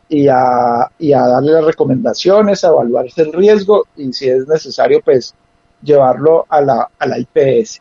[0.08, 5.00] y a, y a darle las recomendaciones, a evaluarse el riesgo y si es necesario
[5.04, 5.34] pues
[5.82, 7.80] llevarlo a la, a la IPS.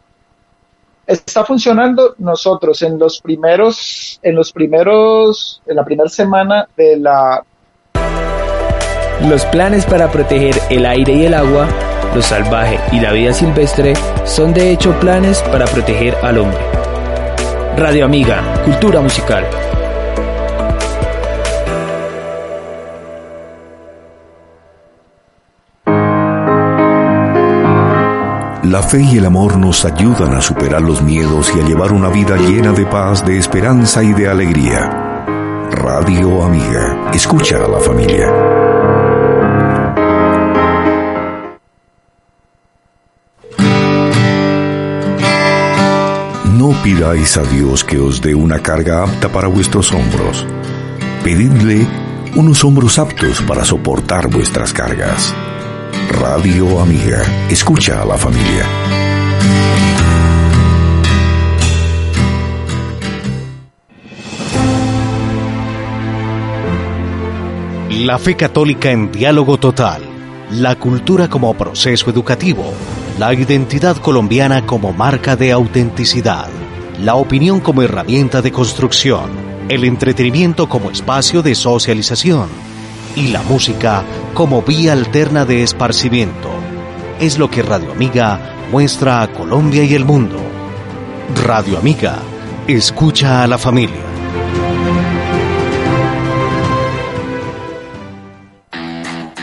[1.06, 7.44] Está funcionando nosotros en los primeros, en los primeros, en la primera semana de la...
[9.30, 11.68] Los planes para proteger el aire y el agua
[12.16, 13.94] lo salvaje y la vida silvestre
[14.24, 16.60] son de hecho planes para proteger al hombre.
[17.78, 19.46] Radio Amiga, Cultura Musical.
[28.64, 32.08] La fe y el amor nos ayudan a superar los miedos y a llevar una
[32.10, 35.68] vida llena de paz, de esperanza y de alegría.
[35.72, 38.55] Radio Amiga, escucha a la familia.
[46.66, 50.48] No pidáis a Dios que os dé una carga apta para vuestros hombros.
[51.24, 51.86] Pedidle
[52.36, 55.32] unos hombros aptos para soportar vuestras cargas.
[56.10, 58.66] Radio Amiga, escucha a la familia.
[67.92, 70.02] La fe católica en diálogo total,
[70.50, 72.74] la cultura como proceso educativo
[73.18, 76.50] la identidad colombiana como marca de autenticidad,
[77.00, 79.30] la opinión como herramienta de construcción,
[79.70, 82.50] el entretenimiento como espacio de socialización
[83.16, 84.04] y la música
[84.34, 86.50] como vía alterna de esparcimiento.
[87.20, 90.38] Es lo que Radio Amiga muestra a Colombia y el mundo.
[91.46, 92.18] Radio Amiga,
[92.68, 94.15] escucha a la familia.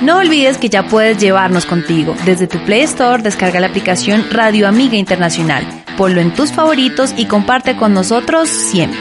[0.02, 2.16] No olvides que ya puedes llevarnos contigo.
[2.24, 5.84] Desde tu Play Store descarga la aplicación Radio Amiga Internacional.
[5.96, 8.98] Ponlo en tus favoritos y comparte con nosotros siempre.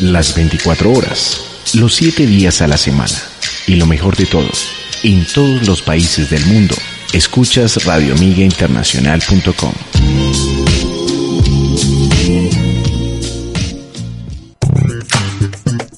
[0.00, 1.40] Las 24 horas,
[1.76, 3.16] los 7 días a la semana.
[3.66, 4.50] Y lo mejor de todo,
[5.02, 6.74] en todos los países del mundo,
[7.14, 9.72] escuchas radioamigainternacional.com.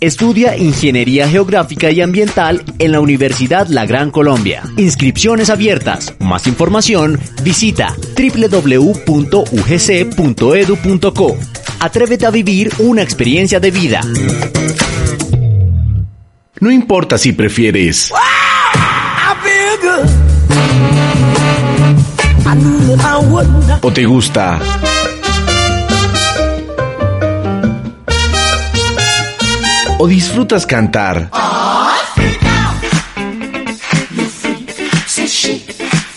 [0.04, 4.62] Estudia Ingeniería Geográfica y Ambiental en la Universidad La Gran Colombia.
[4.76, 6.12] Inscripciones abiertas.
[6.18, 8.96] Más información, visita www.ugc.edu.co.
[11.80, 14.02] Atrévete a vivir una experiencia de vida.
[16.60, 18.12] No importa si prefieres
[23.80, 24.60] o te gusta
[29.98, 31.30] o disfrutas cantar?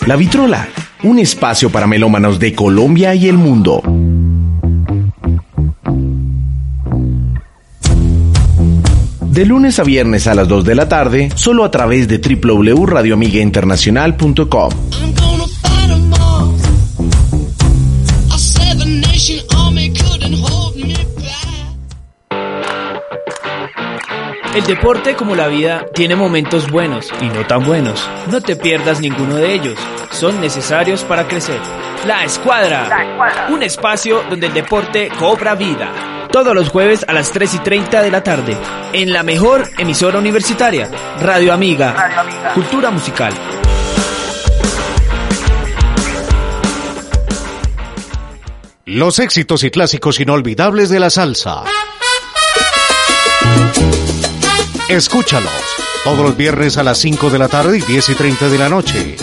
[0.06, 0.68] La Vitrola,
[1.02, 3.82] un espacio para melómanos de Colombia y el mundo.
[9.20, 14.72] De lunes a viernes a las 2 de la tarde, solo a través de www.radioamigainternacional.com.
[24.58, 28.04] El deporte, como la vida, tiene momentos buenos y no tan buenos.
[28.28, 29.78] No te pierdas ninguno de ellos.
[30.10, 31.60] Son necesarios para crecer.
[32.08, 33.46] La Escuadra.
[33.50, 36.26] Un espacio donde el deporte cobra vida.
[36.32, 38.56] Todos los jueves a las 3 y 30 de la tarde.
[38.92, 40.90] En la mejor emisora universitaria.
[41.20, 41.92] Radio Amiga.
[41.92, 42.54] Radio Amiga.
[42.54, 43.32] Cultura musical.
[48.86, 51.62] Los éxitos y clásicos inolvidables de la salsa.
[54.88, 55.52] Escúchalos
[56.02, 58.70] todos los viernes a las 5 de la tarde y 10 y 30 de la
[58.70, 59.16] noche.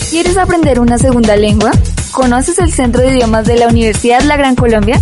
[0.09, 1.69] ¿Quieres aprender una segunda lengua?
[2.09, 4.99] ¿Conoces el Centro de Idiomas de la Universidad La Gran Colombia?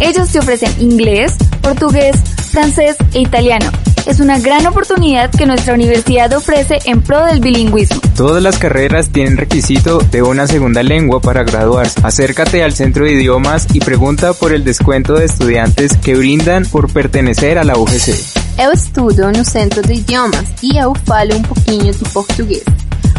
[0.00, 2.16] Ellos te ofrecen inglés, portugués,
[2.56, 3.70] francés e italiano.
[4.06, 8.00] Es una gran oportunidad que nuestra universidad ofrece en pro del bilingüismo.
[8.16, 12.00] Todas las carreras tienen requisito de una segunda lengua para graduarse.
[12.02, 16.90] Acércate al centro de idiomas y pregunta por el descuento de estudiantes que brindan por
[16.90, 18.14] pertenecer a la UGC.
[18.58, 22.64] Eu estudo no Centro de Idiomas y eu falo un poquinho de portugués.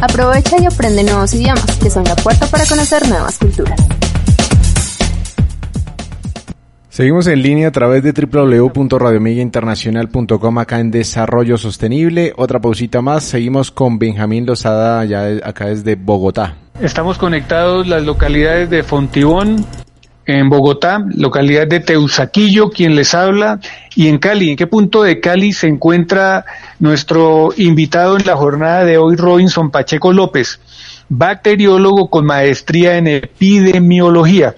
[0.01, 3.79] Aprovecha y aprende nuevos idiomas, que son la puerta para conocer nuevas culturas.
[6.97, 12.33] Seguimos en línea a través de www.radiomigainternacional.com acá en Desarrollo Sostenible.
[12.35, 13.23] Otra pausita más.
[13.23, 16.55] Seguimos con Benjamín Lozada ya acá desde Bogotá.
[16.81, 19.63] Estamos conectados las localidades de Fontibón,
[20.25, 23.59] en Bogotá, localidad de Teusaquillo, quien les habla,
[23.95, 24.49] y en Cali.
[24.49, 26.45] ¿En qué punto de Cali se encuentra
[26.79, 30.59] nuestro invitado en la jornada de hoy, Robinson Pacheco López,
[31.09, 34.55] bacteriólogo con maestría en epidemiología?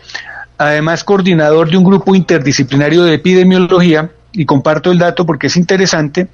[0.59, 6.27] Además coordinador de un grupo interdisciplinario de epidemiología, y comparto el dato porque es interesante,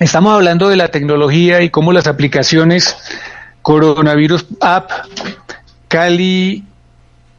[0.00, 2.94] Estamos hablando de la tecnología y cómo las aplicaciones
[3.62, 4.90] Coronavirus App,
[5.88, 6.64] Cali,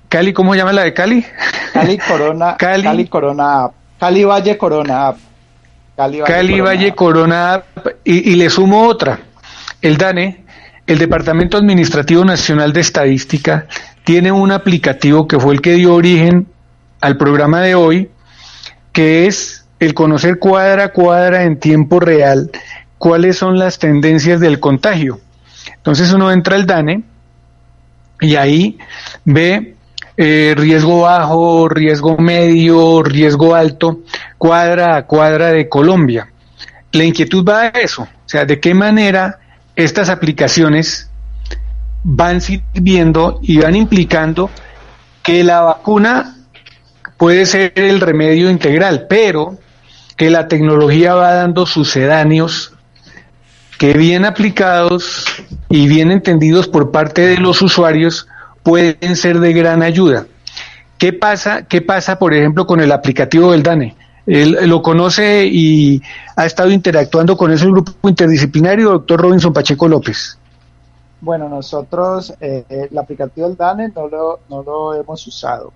[0.07, 1.25] Cali, ¿cómo se llama la de Cali?
[1.73, 5.17] Cali Corona, Cali, Cali Corona App, Cali Valle Corona App.
[6.26, 7.64] Cali Valle, Corona,
[8.04, 9.20] y, le sumo otra.
[9.82, 10.43] El DANE,
[10.88, 13.68] el Departamento Administrativo Nacional de Estadística,
[14.04, 16.47] tiene un aplicativo que fue el que dio origen
[17.02, 18.10] al programa de hoy,
[18.91, 22.52] que es el conocer cuadra a cuadra en tiempo real
[23.02, 25.20] cuáles son las tendencias del contagio.
[25.78, 27.04] Entonces uno entra al DANE
[28.20, 28.78] y ahí
[29.26, 29.76] ve
[30.18, 33.99] eh, riesgo bajo, riesgo medio, riesgo alto,
[34.38, 36.28] cuadra a cuadra de Colombia.
[36.91, 39.39] La inquietud va a eso, o sea, de qué manera
[39.76, 41.09] estas aplicaciones
[42.03, 44.49] van sirviendo y van implicando
[45.24, 46.36] que la vacuna
[47.18, 49.57] puede ser el remedio integral, pero
[50.18, 52.74] que la tecnología va dando sucedáneos
[53.78, 55.26] que bien aplicados
[55.70, 58.28] y bien entendidos por parte de los usuarios
[58.64, 60.26] pueden ser de gran ayuda.
[60.97, 63.95] ¿Qué pasa, qué pasa por ejemplo, con el aplicativo del DANE?
[64.26, 66.01] Él lo conoce y
[66.36, 70.38] ha estado interactuando con ese grupo interdisciplinario, doctor Robinson Pacheco López.
[71.20, 75.74] Bueno, nosotros eh, el aplicativo del DANE no lo, no lo hemos usado.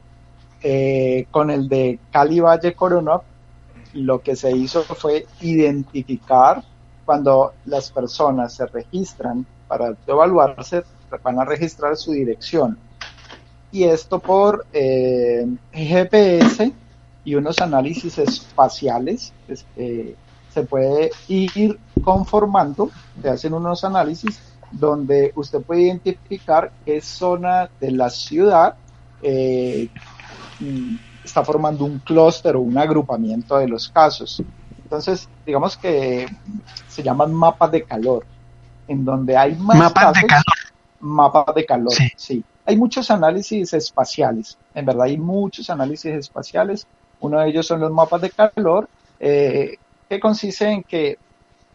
[0.62, 3.24] Eh, con el de Cali Valle Coronó,
[3.94, 6.64] lo que se hizo fue identificar
[7.06, 10.84] cuando las personas se registran para evaluarse,
[11.24, 12.78] van a registrar su dirección.
[13.72, 16.72] Y esto por eh, GPS
[17.24, 19.34] y unos análisis espaciales.
[19.76, 20.16] Eh,
[20.54, 22.90] se puede ir conformando,
[23.22, 24.40] se hacen unos análisis
[24.72, 28.76] donde usted puede identificar qué zona de la ciudad
[29.22, 29.90] eh,
[31.24, 34.42] está formando un clúster o un agrupamiento de los casos.
[34.84, 36.28] Entonces, digamos que
[36.88, 38.26] se llaman mapas de calor
[38.88, 40.44] en donde hay más mapas de calor.
[41.00, 42.44] Mapas de calor, sí.
[42.66, 46.88] Hay muchos análisis espaciales, en verdad hay muchos análisis espaciales.
[47.20, 48.90] Uno de ellos son los mapas de calor,
[49.20, 49.78] eh,
[50.10, 51.18] que consiste en que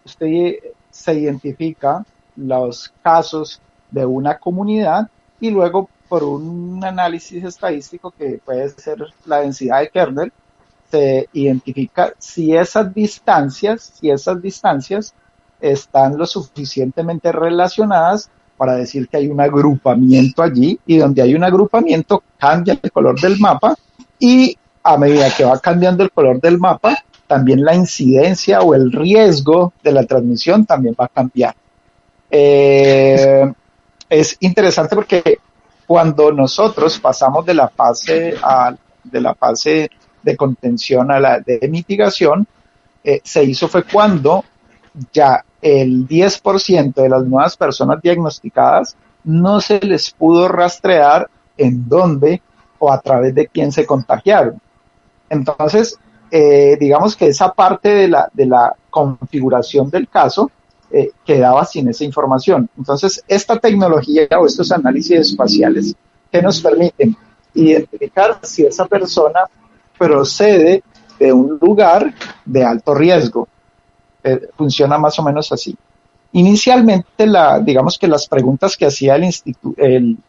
[0.05, 0.55] usted
[0.91, 2.05] se identifica
[2.37, 3.61] los casos
[3.91, 5.09] de una comunidad
[5.41, 10.33] y luego por un análisis estadístico que puede ser la densidad de kernel,
[10.91, 15.15] se identifica si esas distancias, si esas distancias
[15.61, 18.29] están lo suficientemente relacionadas
[18.61, 23.19] para decir que hay un agrupamiento allí y donde hay un agrupamiento cambia el color
[23.19, 23.75] del mapa
[24.19, 26.95] y a medida que va cambiando el color del mapa,
[27.27, 31.55] también la incidencia o el riesgo de la transmisión también va a cambiar.
[32.31, 33.51] Eh,
[34.11, 35.39] es interesante porque
[35.87, 39.91] cuando nosotros pasamos de la fase a, de la fase
[40.23, 42.47] de contención a la de mitigación,
[43.03, 44.45] eh, se hizo fue cuando
[45.15, 52.43] ya el 10% de las nuevas personas diagnosticadas no se les pudo rastrear en dónde
[52.79, 54.61] o a través de quién se contagiaron.
[55.29, 55.99] Entonces,
[56.31, 60.51] eh, digamos que esa parte de la, de la configuración del caso
[60.91, 62.69] eh, quedaba sin esa información.
[62.77, 65.95] Entonces, esta tecnología o estos análisis espaciales
[66.33, 67.17] que nos permiten
[67.55, 69.41] identificar si esa persona
[69.99, 70.83] procede
[71.19, 73.47] de un lugar de alto riesgo.
[74.23, 75.77] Eh, funciona más o menos así.
[76.33, 79.75] Inicialmente, la, digamos que las preguntas que hacía el instituto,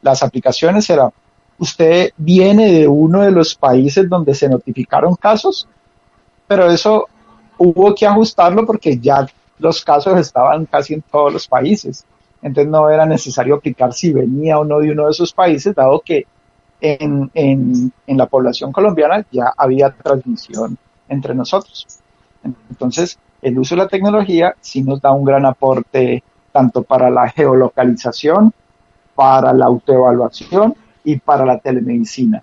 [0.02, 1.12] las aplicaciones eran,
[1.60, 5.68] ¿usted viene de uno de los países donde se notificaron casos?
[6.48, 7.08] Pero eso
[7.58, 9.28] hubo que ajustarlo porque ya
[9.60, 12.04] los casos estaban casi en todos los países.
[12.42, 16.00] Entonces no era necesario aplicar si venía o no de uno de esos países, dado
[16.00, 16.26] que
[16.80, 20.78] en, en, en la población colombiana ya había transmisión
[21.08, 21.86] entre nosotros.
[22.44, 27.30] Entonces, el uso de la tecnología sí nos da un gran aporte tanto para la
[27.30, 28.54] geolocalización,
[29.16, 32.42] para la autoevaluación y para la telemedicina.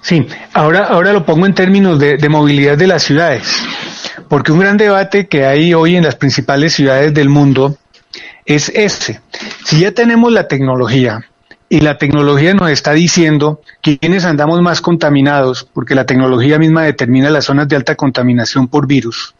[0.00, 3.60] Sí, ahora, ahora lo pongo en términos de, de, movilidad de las ciudades,
[4.28, 7.76] porque un gran debate que hay hoy en las principales ciudades del mundo
[8.44, 9.20] es ese.
[9.64, 11.26] Si ya tenemos la tecnología
[11.68, 17.30] y la tecnología nos está diciendo quiénes andamos más contaminados, porque la tecnología misma determina
[17.30, 19.34] las zonas de alta contaminación por virus.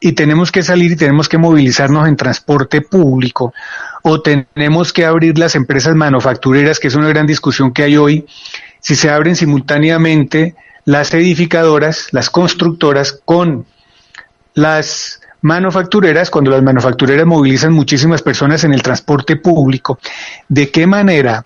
[0.00, 3.54] Y tenemos que salir y tenemos que movilizarnos en transporte público
[4.02, 8.26] o tenemos que abrir las empresas manufactureras, que es una gran discusión que hay hoy,
[8.80, 13.66] si se abren simultáneamente las edificadoras, las constructoras con
[14.54, 19.98] las manufactureras, cuando las manufactureras movilizan muchísimas personas en el transporte público,
[20.48, 21.44] ¿de qué manera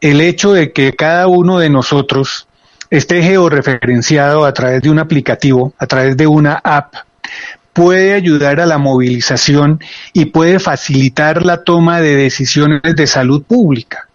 [0.00, 2.46] el hecho de que cada uno de nosotros
[2.90, 6.94] esté georreferenciado a través de un aplicativo, a través de una app,
[7.72, 9.80] puede ayudar a la movilización
[10.12, 14.08] y puede facilitar la toma de decisiones de salud pública.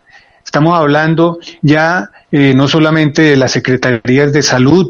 [0.43, 4.89] Estamos hablando ya eh, no solamente de las secretarías de salud,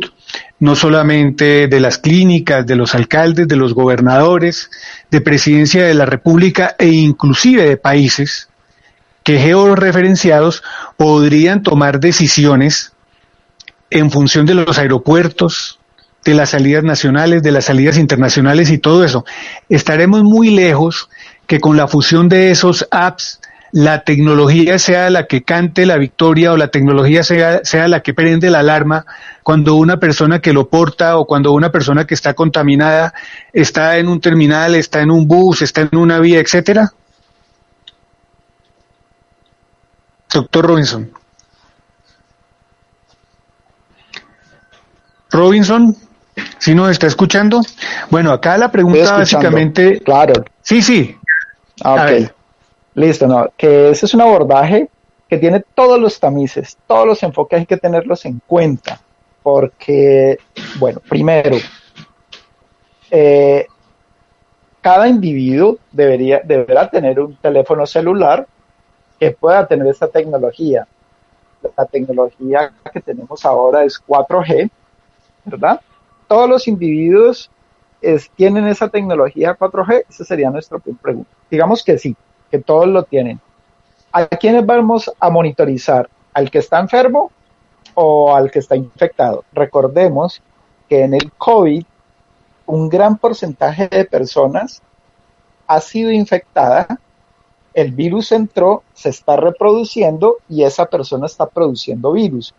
[0.59, 4.69] no solamente de las clínicas, de los alcaldes, de los gobernadores,
[5.11, 8.49] de presidencia de la República e inclusive de países
[9.23, 10.63] que georreferenciados
[10.97, 12.93] podrían tomar decisiones
[13.89, 15.79] en función de los aeropuertos,
[16.23, 19.25] de las salidas nacionales, de las salidas internacionales y todo eso.
[19.67, 21.09] Estaremos muy lejos
[21.47, 23.39] que con la fusión de esos apps
[23.75, 28.13] la tecnología sea la que cante la victoria o la tecnología sea, sea la que
[28.13, 29.05] prende la alarma
[29.43, 33.13] cuando una persona que lo porta o cuando una persona que está contaminada
[33.51, 36.93] está en un terminal, está en un bus, está en una vía, etcétera?
[40.33, 41.11] Doctor Robinson.
[45.31, 45.97] Robinson,
[46.59, 47.59] ¿sí nos está escuchando?
[48.09, 49.99] Bueno, acá la pregunta básicamente...
[49.99, 50.45] Claro.
[50.61, 51.17] Sí, sí.
[51.83, 52.34] Ah, ok.
[52.95, 53.49] Listo, no.
[53.57, 54.89] Que ese es un abordaje
[55.29, 58.99] que tiene todos los tamices, todos los enfoques hay que tenerlos en cuenta.
[59.43, 60.39] Porque,
[60.79, 61.57] bueno, primero,
[63.11, 63.67] eh,
[64.81, 68.47] cada individuo debería, deberá tener un teléfono celular
[69.19, 70.87] que pueda tener esta tecnología.
[71.77, 74.69] La tecnología que tenemos ahora es 4G,
[75.45, 75.81] ¿verdad?
[76.27, 77.51] Todos los individuos
[78.35, 81.29] tienen esa tecnología 4G, esa sería nuestra pregunta.
[81.49, 82.15] Digamos que sí,
[82.55, 83.39] que todos lo tienen.
[84.11, 86.09] ¿A quiénes vamos a monitorizar?
[86.33, 87.31] ¿Al que está enfermo
[87.93, 89.43] o al que está infectado?
[89.51, 90.41] Recordemos
[90.87, 91.83] que en el COVID
[92.67, 94.81] un gran porcentaje de personas
[95.67, 96.99] ha sido infectada
[97.73, 102.53] el virus entró, se está reproduciendo y esa persona está produciendo virus.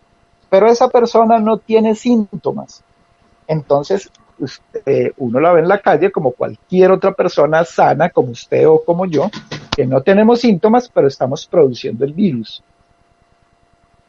[0.50, 2.84] Pero esa persona no tiene síntomas.
[3.46, 8.68] Entonces, usted, uno la ve en la calle como cualquier otra persona sana, como usted
[8.68, 9.30] o como yo,
[9.74, 12.62] que no tenemos síntomas, pero estamos produciendo el virus.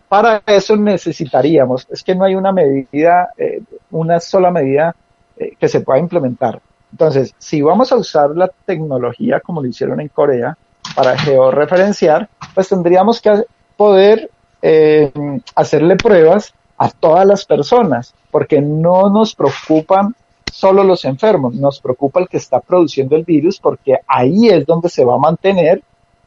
[0.08, 3.62] Para eso necesitaríamos, es que no hay una medida, eh,
[3.92, 4.96] una sola medida
[5.38, 6.62] eh, que se pueda implementar.
[6.92, 10.58] Entonces, si vamos a usar la tecnología como lo hicieron en Corea,
[10.96, 13.44] para georreferenciar, pues tendríamos que
[13.76, 14.30] poder
[14.62, 15.12] eh,
[15.56, 20.16] hacerle pruebas a todas las personas, porque no nos preocupan
[20.52, 24.90] solo los enfermos, nos preocupa el que está produciendo el virus, porque ahí es donde
[24.90, 25.82] se va a mantener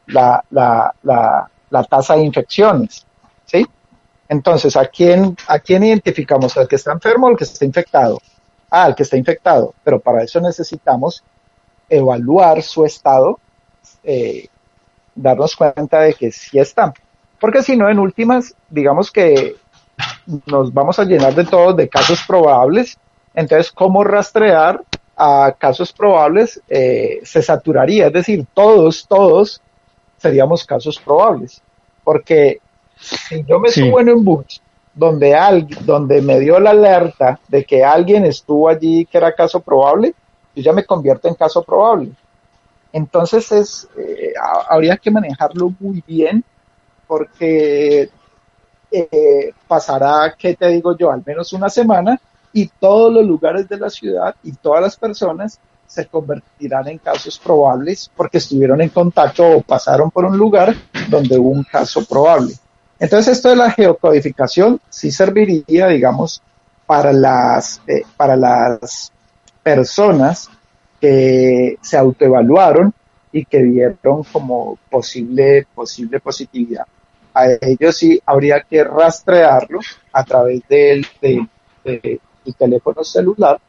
[0.07, 3.05] la, la, la, tasa de infecciones.
[3.45, 3.65] ¿sí?
[4.27, 6.55] Entonces, ¿a quién, ¿a quién identificamos?
[6.57, 8.19] ¿Al que está enfermo o al que está infectado?
[8.69, 11.23] Ah, al que está infectado, pero para eso necesitamos
[11.89, 13.37] evaluar su estado,
[14.03, 14.47] eh,
[15.13, 16.93] darnos cuenta de que sí está.
[17.39, 19.57] Porque si no, en últimas, digamos que
[20.45, 22.97] nos vamos a llenar de todos de casos probables.
[23.33, 24.81] Entonces, ¿cómo rastrear
[25.15, 26.61] a casos probables?
[26.69, 29.61] Eh, se saturaría, es decir, todos, todos
[30.17, 31.61] seríamos casos probables.
[32.03, 32.59] Porque
[32.95, 34.61] si yo me subo en un bus
[34.93, 39.59] donde, alguien, donde me dio la alerta de que alguien estuvo allí que era caso
[39.59, 40.13] probable,
[40.55, 42.11] yo ya me convierto en caso probable.
[42.93, 44.33] Entonces es, eh,
[44.69, 46.43] habría que manejarlo muy bien
[47.07, 48.09] porque
[48.91, 51.11] eh, pasará, ¿qué te digo yo?
[51.11, 52.19] Al menos una semana
[52.53, 57.39] y todos los lugares de la ciudad y todas las personas se convertirán en casos
[57.39, 60.75] probables porque estuvieron en contacto o pasaron por un lugar
[61.09, 62.53] donde hubo un caso probable.
[62.99, 66.41] Entonces esto de la geocodificación sí serviría, digamos,
[66.85, 69.11] para las, eh, para las
[69.63, 70.49] personas
[70.99, 72.93] que se autoevaluaron
[73.31, 76.85] y que vieron como posible, posible positividad.
[77.33, 79.79] A ellos sí habría que rastrearlo
[80.11, 82.19] a través del, de,
[82.57, 83.59] teléfono celular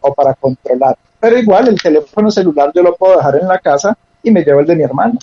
[0.00, 0.96] o para controlar.
[1.18, 4.60] Pero igual el teléfono celular yo lo puedo dejar en la casa y me llevo
[4.60, 5.18] el de mi hermano.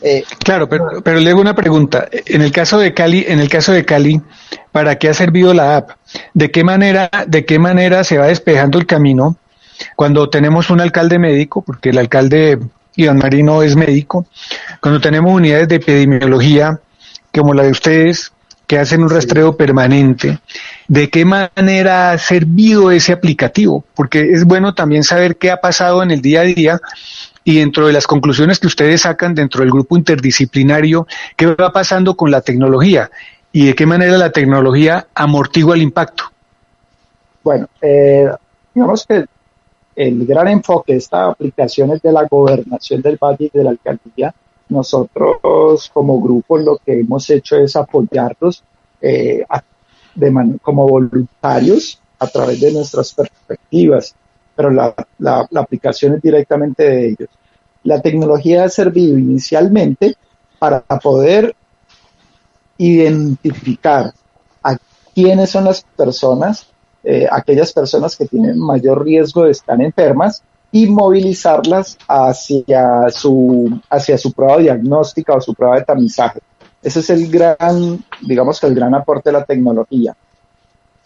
[0.00, 2.08] Eh, claro, pero, pero le hago una pregunta.
[2.10, 4.20] En el caso de Cali, en el caso de Cali,
[4.72, 5.90] ¿para qué ha servido la app?
[6.32, 9.36] ¿De qué manera, de qué manera se va despejando el camino
[9.96, 11.62] cuando tenemos un alcalde médico?
[11.62, 12.58] Porque el alcalde
[12.96, 14.26] Iván Marino es médico.
[14.80, 16.80] Cuando tenemos unidades de epidemiología,
[17.32, 18.32] como la de ustedes,
[18.66, 20.38] que hacen un rastreo permanente,
[20.86, 23.84] ¿de qué manera ha servido ese aplicativo?
[23.94, 26.80] Porque es bueno también saber qué ha pasado en el día a día
[27.42, 31.06] y dentro de las conclusiones que ustedes sacan dentro del grupo interdisciplinario,
[31.36, 33.10] ¿qué va pasando con la tecnología
[33.52, 36.24] y de qué manera la tecnología amortigua el impacto?
[37.42, 38.28] Bueno, eh,
[38.74, 39.24] digamos que
[39.96, 43.70] el gran enfoque de esta aplicación es de la gobernación del valle y de la
[43.70, 44.34] alcaldía.
[44.70, 48.64] Nosotros como grupo lo que hemos hecho es apoyarlos
[49.00, 49.44] eh,
[50.62, 54.14] como voluntarios a través de nuestras perspectivas
[54.60, 57.30] pero la, aplicación es directamente de ellos.
[57.82, 60.16] La tecnología ha servido inicialmente
[60.58, 61.56] para poder
[62.76, 64.12] identificar
[64.62, 64.76] a
[65.14, 66.66] quiénes son las personas,
[67.02, 70.42] eh, aquellas personas que tienen mayor riesgo de estar enfermas
[70.72, 76.40] y movilizarlas hacia su, hacia su prueba diagnóstica o su prueba de tamizaje.
[76.82, 80.16] Ese es el gran, digamos que el gran aporte de la tecnología.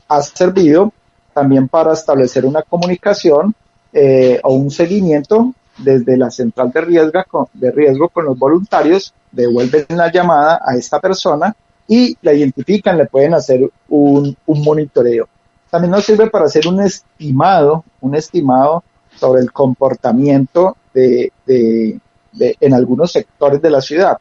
[0.09, 0.93] Ha servido
[1.33, 3.55] también para establecer una comunicación
[3.93, 9.87] eh, o un seguimiento desde la central de riesgo, de riesgo con los voluntarios, devuelven
[9.91, 11.55] la llamada a esta persona
[11.89, 15.29] y la identifican, le pueden hacer un, monitoreo.
[15.71, 18.85] También nos sirve para hacer un estimado, un estimado
[19.17, 21.33] sobre el comportamiento de,
[22.39, 24.19] en algunos sectores de la ciudad.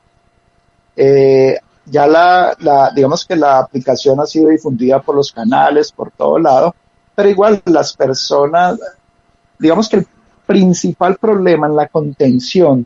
[0.96, 6.12] Eh, ya la, la, digamos que la aplicación ha sido difundida por los canales, por
[6.12, 6.76] todo lado,
[7.16, 8.80] pero igual las personas,
[9.60, 10.08] digamos que el
[10.46, 12.86] principal problema en la contención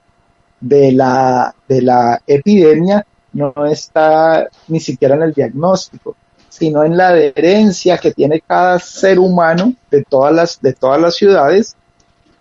[0.60, 6.16] de la, de la epidemia no está ni siquiera en el diagnóstico,
[6.50, 11.16] sino en la adherencia que tiene cada ser humano de todas las, de todas las
[11.16, 11.76] ciudades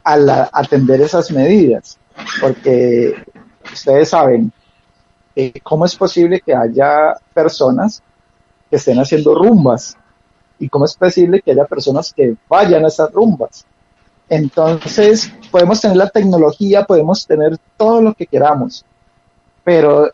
[0.06, 1.98] al atender esas medidas.
[2.40, 3.12] Porque
[3.72, 4.52] ustedes saben,
[5.34, 8.02] eh, ¿cómo es posible que haya personas
[8.70, 9.96] que estén haciendo rumbas
[10.60, 13.66] y cómo es posible que haya personas que vayan a esas rumbas.
[14.28, 18.84] Entonces, podemos tener la tecnología, podemos tener todo lo que queramos,
[19.64, 20.10] pero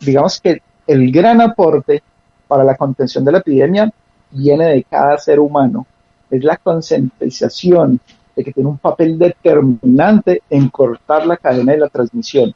[0.00, 2.02] digamos que el gran aporte
[2.46, 3.92] para la contención de la epidemia
[4.30, 5.84] viene de cada ser humano.
[6.30, 8.00] Es la concientización
[8.36, 12.54] de que tiene un papel determinante en cortar la cadena de la transmisión.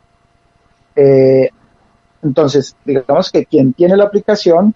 [0.95, 1.49] Eh,
[2.23, 4.75] entonces, digamos que quien tiene la aplicación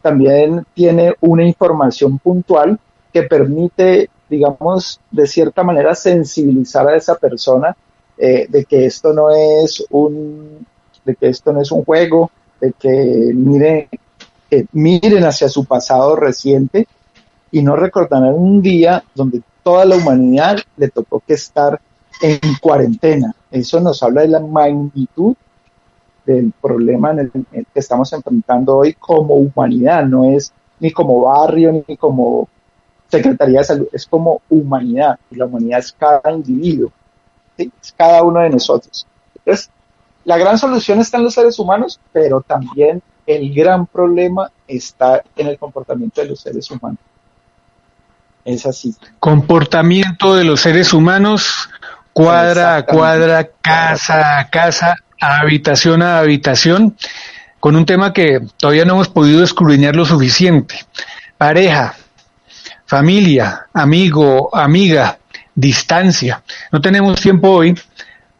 [0.00, 2.78] también tiene una información puntual
[3.12, 7.76] que permite, digamos, de cierta manera sensibilizar a esa persona
[8.16, 10.66] eh, de que esto no es un,
[11.04, 12.30] de que esto no es un juego,
[12.60, 13.88] de que miren,
[14.72, 16.86] miren hacia su pasado reciente
[17.50, 21.80] y no recordarán un día donde toda la humanidad le tocó que estar
[22.22, 25.34] en cuarentena Eso nos habla de la magnitud
[26.24, 27.32] del problema en el,
[27.74, 32.48] que estamos enfrentando hoy como humanidad, no es ni como barrio ni como
[33.08, 36.92] Secretaría de Salud, es como humanidad, y la humanidad es cada individuo,
[37.56, 39.04] es cada uno de nosotros.
[39.34, 39.68] Entonces,
[40.24, 45.48] la gran solución está en los seres humanos, pero también el gran problema está en
[45.48, 47.00] el comportamiento de los seres humanos.
[48.46, 48.94] Es así.
[49.18, 51.68] Comportamiento de los seres humanos,
[52.12, 56.96] cuadra a cuadra, casa a casa, habitación a habitación,
[57.58, 60.76] con un tema que todavía no hemos podido escudriñar lo suficiente.
[61.36, 61.96] Pareja,
[62.86, 65.18] familia, amigo, amiga,
[65.56, 66.44] distancia.
[66.70, 67.76] No tenemos tiempo hoy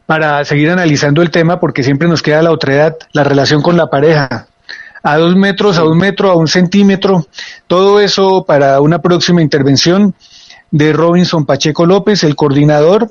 [0.05, 3.75] para seguir analizando el tema porque siempre nos queda la otra edad, la relación con
[3.75, 4.46] la pareja.
[5.07, 7.25] A dos metros, a un metro, a un centímetro,
[7.67, 10.13] todo eso para una próxima intervención
[10.69, 13.09] de Robinson Pacheco López, el coordinador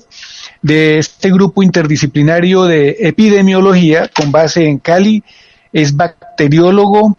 [0.61, 5.25] de este grupo interdisciplinario de epidemiología con base en Cali,
[5.73, 7.17] es bacteriólogo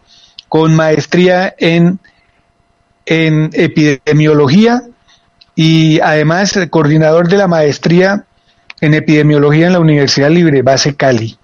[0.47, 1.99] con maestría en,
[3.07, 4.83] epidemiología
[5.55, 8.25] y además coordinador de la maestría
[8.79, 11.36] en epidemiología en la Universidad Libre Base Cali.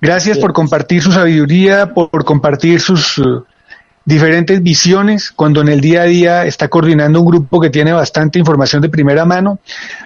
[0.00, 3.44] Gracias por compartir su sabiduría, por, compartir sus uh,
[4.04, 8.38] diferentes visiones, cuando en el día a día está coordinando un grupo que tiene bastante
[8.38, 9.58] información de primera mano,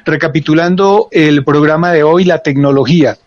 [0.07, 3.18] recapitulando el programa de hoy, la tecnología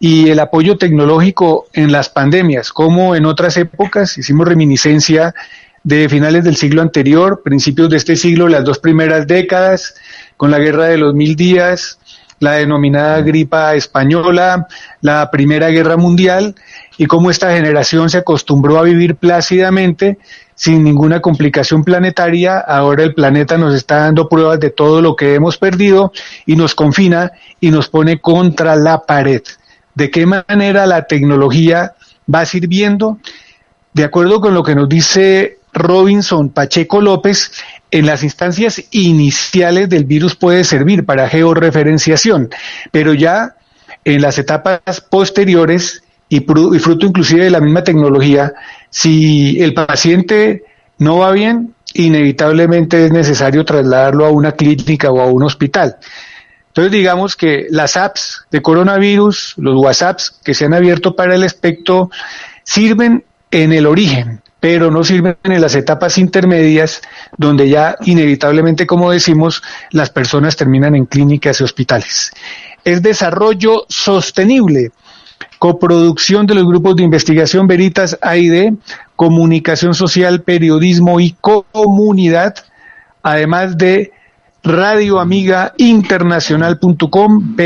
[0.00, 5.34] y el apoyo tecnológico en las pandemias, como en otras épocas hicimos reminiscencia
[5.84, 9.94] de finales del siglo anterior, principios de este siglo, las dos primeras décadas,
[10.36, 11.98] con la guerra de los mil días,
[12.40, 14.66] la denominada gripa española,
[15.00, 16.54] la Primera Guerra Mundial,
[16.96, 20.18] y cómo esta generación se acostumbró a vivir plácidamente
[20.54, 22.58] sin ninguna complicación planetaria.
[22.58, 26.12] Ahora el planeta nos está dando pruebas de todo lo que hemos perdido
[26.46, 27.30] y nos confina
[27.60, 29.42] y nos pone contra la pared.
[29.94, 31.94] ¿De qué manera la tecnología
[32.32, 33.18] va sirviendo?
[33.92, 37.52] De acuerdo con lo que nos dice Robinson Pacheco López,
[37.90, 42.50] en las instancias iniciales del virus puede servir para georreferenciación,
[42.90, 43.56] pero ya
[44.04, 48.52] en las etapas posteriores y, fruto inclusive de la misma tecnología,
[48.90, 50.64] si el paciente
[50.98, 55.96] no va bien, inevitablemente es necesario trasladarlo a una clínica o a un hospital.
[56.68, 61.42] Entonces digamos que las apps de coronavirus, los WhatsApps que se han abierto para el
[61.42, 62.10] espectro,
[62.62, 67.00] sirven en el origen, pero no sirven en las etapas intermedias
[67.36, 72.32] donde ya inevitablemente, como decimos, las personas terminan en clínicas y hospitales.
[72.84, 74.90] Es desarrollo sostenible,
[75.58, 78.74] coproducción de los grupos de investigación Veritas AID,
[79.14, 82.54] comunicación social, periodismo y comunidad,
[83.22, 84.12] además de
[84.68, 87.56] Radio Amiga Internacional.com,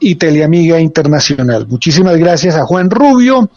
[0.00, 1.66] y Teleamiga Internacional.
[1.66, 3.50] Muchísimas gracias a Juan Rubio,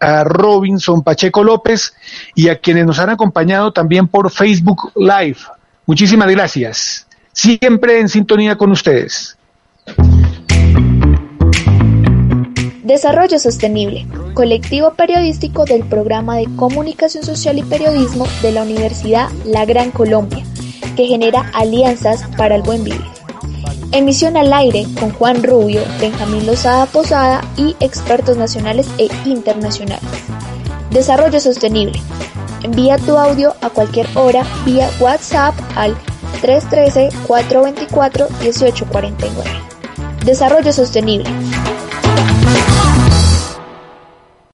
[0.00, 1.94] a Robinson Pacheco López
[2.34, 5.38] y a quienes nos han acompañado también por Facebook Live.
[5.86, 7.06] Muchísimas gracias.
[7.32, 9.38] Siempre en sintonía con ustedes.
[12.82, 19.64] Desarrollo Sostenible, colectivo periodístico del programa de Comunicación Social y Periodismo de la Universidad La
[19.64, 20.44] Gran Colombia
[20.94, 23.00] que genera alianzas para el buen vivir.
[23.92, 30.04] Emisión al aire con Juan Rubio, Benjamín Lozada Posada y expertos nacionales e internacionales.
[30.90, 31.98] Desarrollo sostenible.
[32.62, 35.96] Envía tu audio a cualquier hora vía WhatsApp al
[36.42, 39.30] 313-424-1849.
[40.24, 41.30] Desarrollo sostenible